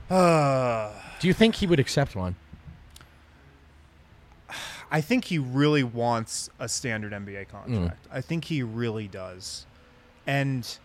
[0.08, 2.36] Uh, Do you think he would accept one?
[4.90, 8.06] I think he really wants a standard NBA contract.
[8.12, 9.66] I think he really does.
[10.26, 10.78] And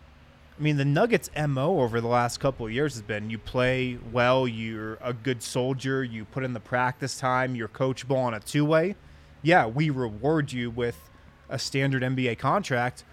[0.59, 3.97] I mean, the Nuggets' MO over the last couple of years has been you play
[4.11, 8.39] well, you're a good soldier, you put in the practice time, you're coachable on a
[8.41, 8.95] two way.
[9.41, 11.09] Yeah, we reward you with
[11.47, 13.05] a standard NBA contract.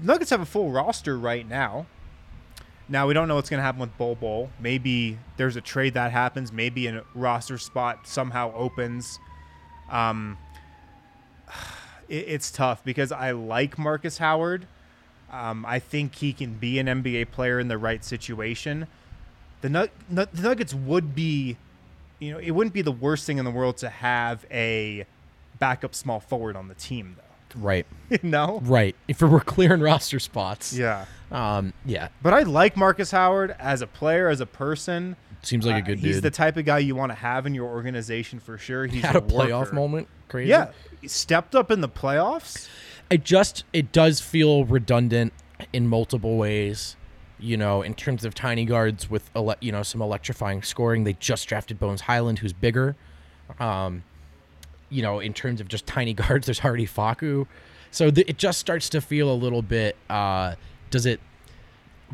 [0.00, 1.86] Nuggets have a full roster right now.
[2.88, 4.50] Now we don't know what's going to happen with Bol Bol.
[4.60, 6.52] Maybe there's a trade that happens.
[6.52, 9.18] Maybe a roster spot somehow opens.
[9.90, 10.38] Um,
[12.08, 14.66] it, it's tough because I like Marcus Howard.
[15.34, 18.86] Um, I think he can be an NBA player in the right situation.
[19.62, 21.56] The, Nug- Nu- the Nuggets would be,
[22.20, 25.06] you know, it wouldn't be the worst thing in the world to have a
[25.58, 27.60] backup small forward on the team, though.
[27.60, 27.86] Right.
[28.22, 28.60] no.
[28.62, 28.94] Right.
[29.08, 30.72] If we're clearing roster spots.
[30.72, 31.06] Yeah.
[31.32, 31.72] Um.
[31.84, 32.08] Yeah.
[32.22, 35.16] But I like Marcus Howard as a player, as a person.
[35.42, 36.24] Seems like a Uh, good he's dude.
[36.24, 38.86] the type of guy you want to have in your organization for sure.
[38.86, 39.34] He's Had a worker.
[39.50, 40.08] playoff moment.
[40.28, 40.50] Crazy.
[40.50, 40.70] Yeah,
[41.00, 42.68] he stepped up in the playoffs.
[43.10, 45.32] It just it does feel redundant
[45.72, 46.96] in multiple ways.
[47.38, 51.04] You know, in terms of tiny guards with ele- you know some electrifying scoring.
[51.04, 52.96] They just drafted Bones Hyland, who's bigger.
[53.60, 54.04] Um,
[54.88, 57.46] you know, in terms of just tiny guards, there's already Facu.
[57.90, 59.96] So th- it just starts to feel a little bit.
[60.08, 60.54] Uh,
[60.90, 61.20] does it?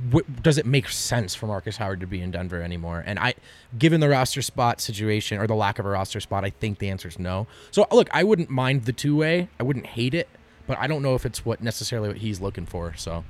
[0.09, 3.03] W- does it make sense for Marcus Howard to be in Denver anymore?
[3.07, 3.35] And I,
[3.79, 6.89] given the roster spot situation or the lack of a roster spot, I think the
[6.89, 7.47] answer is no.
[7.71, 9.49] So look, I wouldn't mind the two way.
[9.59, 10.29] I wouldn't hate it,
[10.71, 12.95] but I don't know if it's what necessarily what he's looking for.
[12.97, 13.25] So,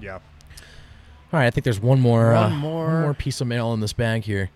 [0.00, 0.14] Yeah.
[0.14, 2.86] All right, I think there's one more, One uh, more.
[2.86, 4.48] one more piece of mail in this bag here.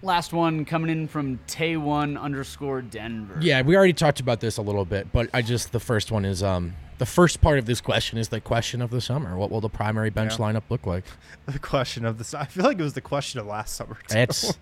[0.00, 3.36] Last one coming in from Tay1 underscore Denver.
[3.40, 6.24] Yeah, we already talked about this a little bit, but I just the first one
[6.24, 9.36] is um the first part of this question is the question of the summer.
[9.36, 10.46] What will the primary bench Yeah.
[10.52, 11.04] lineup look like?
[11.46, 13.96] The question of this, I feel like it was the question of last summer.
[14.06, 14.18] too.
[14.18, 14.52] It's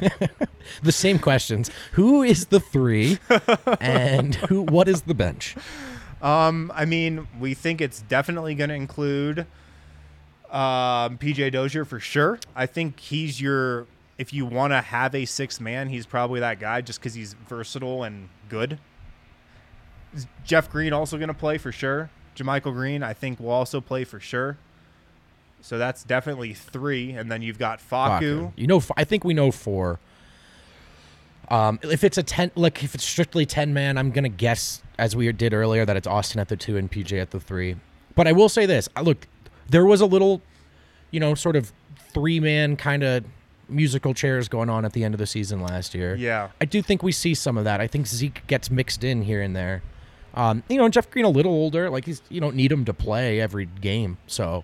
[0.82, 1.70] the same questions.
[1.92, 3.18] Who is the three,
[3.80, 4.62] and who?
[4.62, 5.54] What is the bench?
[6.20, 9.40] Um, I mean, we think it's definitely going to include
[10.50, 12.38] um, PJ Dozier for sure.
[12.56, 13.86] I think he's your.
[14.18, 17.34] If you want to have a six man, he's probably that guy just because he's
[17.34, 18.78] versatile and good.
[20.12, 22.10] Is Jeff Green also going to play for sure.
[22.36, 24.58] JaMychal Green, I think, will also play for sure.
[25.60, 27.12] So that's definitely three.
[27.12, 28.20] And then you've got Facu.
[28.20, 28.52] Facu.
[28.56, 29.98] You know, I think we know four.
[31.50, 35.16] Um, if it's a ten, like if it's strictly ten man, I'm gonna guess as
[35.16, 37.76] we did earlier that it's Austin at the two and PJ at the three.
[38.14, 39.26] But I will say this: I look,
[39.68, 40.42] there was a little,
[41.10, 41.72] you know, sort of
[42.12, 43.24] three man kind of
[43.68, 46.14] musical chairs going on at the end of the season last year.
[46.16, 46.50] Yeah.
[46.60, 47.80] I do think we see some of that.
[47.80, 49.82] I think Zeke gets mixed in here and there.
[50.34, 52.94] Um, you know, Jeff Green a little older, like he's you don't need him to
[52.94, 54.62] play every game, so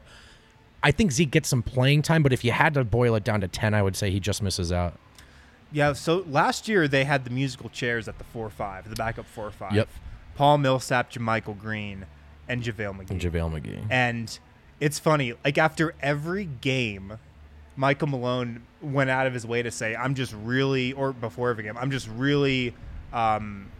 [0.83, 2.23] I think Zeke gets some playing time.
[2.23, 4.43] But if you had to boil it down to ten, I would say he just
[4.43, 4.95] misses out.
[5.73, 9.27] Yeah, so last year they had the musical chairs at the 4 5, the backup
[9.27, 9.73] 4 5.
[9.73, 9.89] Yep.
[10.37, 12.07] Paul Millsap, JaMychal Green,
[12.49, 13.11] and JaVale McGee.
[13.11, 13.87] And JaVale McGee.
[13.91, 14.39] And
[14.79, 17.19] it's funny, like after every game,
[17.77, 21.65] Michael Malone went out of his way to say, I'm just really, or before every
[21.65, 22.75] game, I'm just really
[23.13, 23.71] um,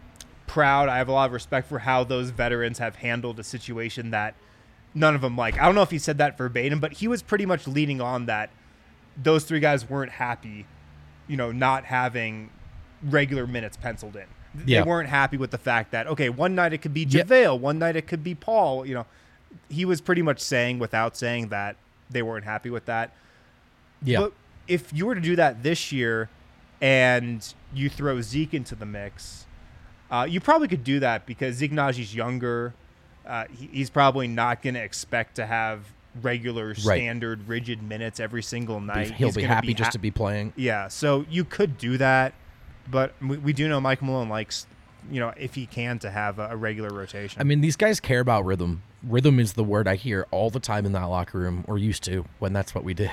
[0.47, 0.89] proud.
[0.89, 4.35] I have a lot of respect for how those veterans have handled a situation that
[4.93, 5.59] none of them like.
[5.59, 8.25] I don't know if he said that verbatim, but he was pretty much leading on
[8.25, 8.49] that
[9.21, 10.65] those three guys weren't happy,
[11.27, 12.49] you know, not having
[13.03, 14.25] regular minutes penciled in.
[14.65, 14.81] Yeah.
[14.81, 17.05] They weren't happy with the fact that, okay, one night it could be.
[17.05, 19.05] JaVale, one night it could be Paul, you know.
[19.69, 21.77] He was pretty much saying without saying that
[22.09, 23.13] they weren't happy with that.
[24.03, 24.19] Yeah.
[24.21, 24.33] But
[24.67, 26.29] if you were to do that this year
[26.81, 29.45] and you throw Zeke into the mix,
[30.11, 32.73] uh, you probably could do that because Zeke Nnaji's younger.
[33.25, 35.81] Uh, he, he's probably not going to expect to have
[36.21, 39.11] regular, standard, rigid minutes every single night.
[39.11, 40.53] He'll He's be happy just to be playing.
[40.55, 42.33] Yeah, so you could do that,
[42.89, 44.67] but we, we do know Mike Malone likes,
[45.11, 47.41] you know, if he can, to have a regular rotation.
[47.41, 48.83] I mean, these guys care about rhythm.
[49.03, 52.03] Rhythm is the word I hear all the time in that locker room, or used
[52.05, 53.11] to when that's what we did.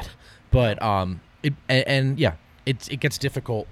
[0.53, 2.35] But um, it and, and yeah,
[2.67, 3.67] it it gets difficult.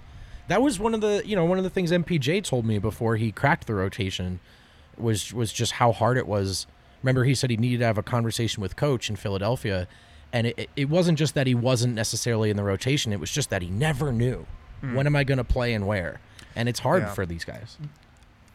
[0.49, 3.17] That was one of the you know one of the things MPJ told me before
[3.17, 4.41] he cracked the rotation
[4.99, 6.67] was was just how hard it was.
[7.03, 9.87] Remember, he said he needed to have a conversation with coach in Philadelphia,
[10.33, 13.49] and it, it- wasn't just that he wasn't necessarily in the rotation; it was just
[13.51, 14.47] that he never knew
[14.95, 16.21] when am I going to play and where.
[16.57, 17.13] And it's hard Yeah.
[17.15, 17.77] for these guys.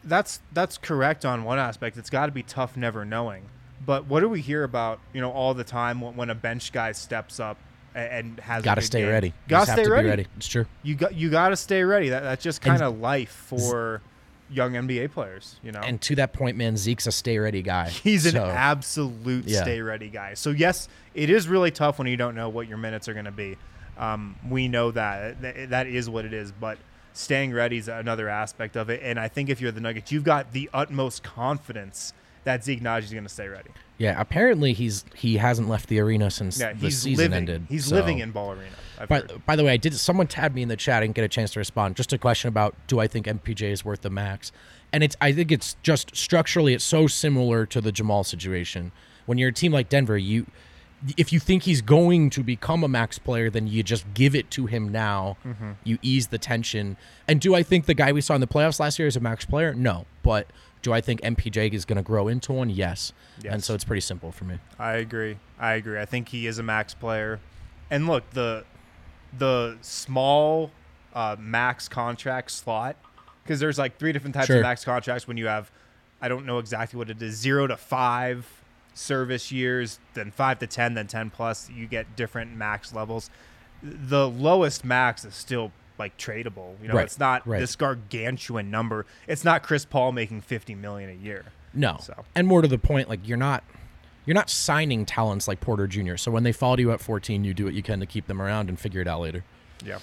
[0.04, 1.96] that's that's correct on one aspect.
[1.96, 3.44] It's got to be tough never knowing.
[3.84, 6.72] But what do we hear about you know all the time when, when a bench
[6.72, 7.56] guy steps up
[7.96, 9.32] and has Got to stay ready.
[9.48, 10.08] Got to stay to ready.
[10.08, 10.26] Ready.
[10.36, 10.66] It's true.
[10.82, 12.10] You got you got to stay ready.
[12.10, 14.02] That that's just kind of life for
[14.50, 15.56] young NBA players.
[15.62, 17.88] You know, And to that point, man, Zeke's a stay ready guy.
[18.04, 19.62] He's an absolute Yeah.
[19.62, 20.34] stay ready guy.
[20.34, 23.24] So yes, it is really tough when you don't know what your minutes are going
[23.24, 23.56] to be.
[23.98, 26.78] Um, we know that Th- that is what it is, but
[27.14, 29.00] staying ready is another aspect of it.
[29.02, 32.12] And I think if you're the Nuggets, you've got the utmost confidence
[32.44, 33.70] that Zeke Nnaji is going to stay ready.
[33.98, 37.36] Yeah, apparently he's he hasn't left the arena since Yeah, the season living.
[37.36, 37.66] ended.
[37.68, 38.70] He's so- living in Ball Arena.
[38.98, 39.44] I've By, heard.
[39.46, 39.94] by the way, I did.
[39.94, 41.02] Someone tabbed me in the chat.
[41.02, 41.96] I didn't get a chance to respond.
[41.96, 44.52] Just a question about do I think MPJ is worth the max?
[44.92, 48.92] And it's I think it's just structurally it's so similar to the Jamal situation.
[49.26, 50.46] When you're a team like Denver, you
[51.18, 54.50] if you think he's going to become a max player, then you just give it
[54.52, 55.36] to him now.
[55.44, 55.72] Mm-hmm.
[55.84, 56.96] You ease the tension.
[57.28, 59.20] And do I think the guy we saw in the playoffs last year is a
[59.20, 59.74] max player?
[59.74, 60.06] No.
[60.22, 60.46] But
[60.86, 62.70] do I think MPJ is going to grow into one?
[62.70, 63.12] Yes.
[63.44, 64.58] And so it's pretty simple for me.
[64.78, 65.36] I agree.
[65.58, 65.98] I agree.
[65.98, 67.40] I think he is a max player.
[67.90, 68.62] And look, the
[69.36, 70.70] the small
[71.12, 72.94] uh, max contract slot
[73.42, 74.58] because there's like three different types Sure.
[74.58, 75.72] of max contracts when you have
[76.22, 78.62] I don't know exactly what it is, 0 to 5
[78.94, 83.28] service years, then 5 to 10, then 10 plus, you get different max levels.
[83.82, 86.80] The lowest max is still like tradable.
[86.82, 87.60] You know, Right, it's not right.
[87.60, 89.06] this gargantuan number.
[89.26, 91.44] It's not Chris Paul making 50 million a year.
[91.74, 91.98] No.
[92.00, 92.24] So.
[92.34, 93.62] And more to the point, like you're not
[94.24, 96.16] you're not signing talents like Porter Jr.
[96.16, 98.26] So when they fall to you at 14, you do what you can to keep
[98.26, 99.44] them around and figure it out later.
[99.84, 99.98] Yeah.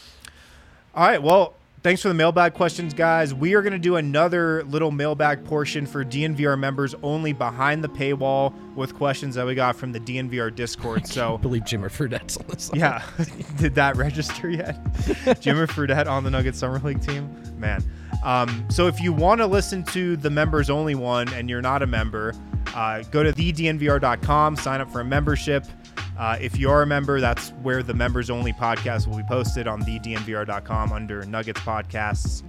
[0.96, 1.22] All right.
[1.22, 3.34] Well, thanks for the mailbag questions, guys.
[3.34, 7.90] We are going to do another little mailbag portion for DNVR members only behind the
[7.90, 11.02] paywall with questions that we got from the DNVR Discord.
[11.04, 12.72] I So, believe Jimmer Fredette's on this.
[12.74, 13.04] yeah,
[13.58, 14.84] did that register yet?
[15.42, 17.30] Jimmer Fredette on the Nuggets Summer League team?
[17.58, 17.84] Man.
[18.24, 21.84] Um, so, if you want to listen to the members only one and you're not
[21.84, 22.34] a member,
[22.74, 25.66] uh, go to thednvr.com, sign up for a membership.
[26.18, 29.68] Uh, if you are a member, that's where the members only podcast will be posted
[29.68, 32.44] on thednvr.com under Nuggets podcasts.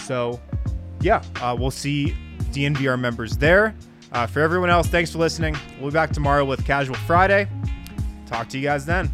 [0.00, 0.40] So,
[1.00, 2.14] yeah, uh, we'll see
[2.52, 3.74] DNVR members there.
[4.12, 5.56] Uh, for everyone else, thanks for listening.
[5.80, 7.48] We'll be back tomorrow with Casual Friday.
[8.26, 9.10] Talk to you guys then.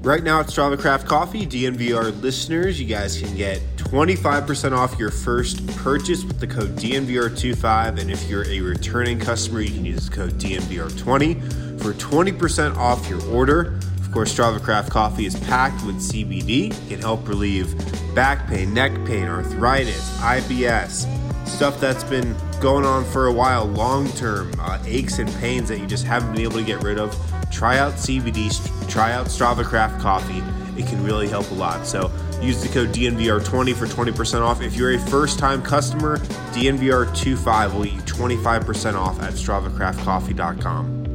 [0.00, 5.10] Right now at Strava Craft Coffee, DNVR listeners, you guys can get 25% off your
[5.10, 8.00] first purchase with the code DNVR25.
[8.00, 13.08] And if you're a returning customer, you can use the code DNVR20 for 20% off
[13.08, 13.78] your order.
[14.00, 16.70] Of course, Strava Craft Coffee is packed with CBD.
[16.88, 17.76] Can help relieve
[18.12, 21.06] back pain, neck pain, arthritis, IBS,
[21.46, 25.78] stuff that's been going on for a while, long term, uh, aches and pains that
[25.78, 27.14] you just haven't been able to get rid of.
[27.52, 28.50] try out CBD,
[28.88, 30.42] try out Strava Craft Coffee.
[30.80, 31.86] It can really help a lot.
[31.86, 32.10] So
[32.42, 34.60] use the code DNVR20 for 20% off.
[34.60, 36.18] If you're a first time customer,
[36.52, 41.05] DNVR25 will get you 25% off at StravaCraftCoffee.com.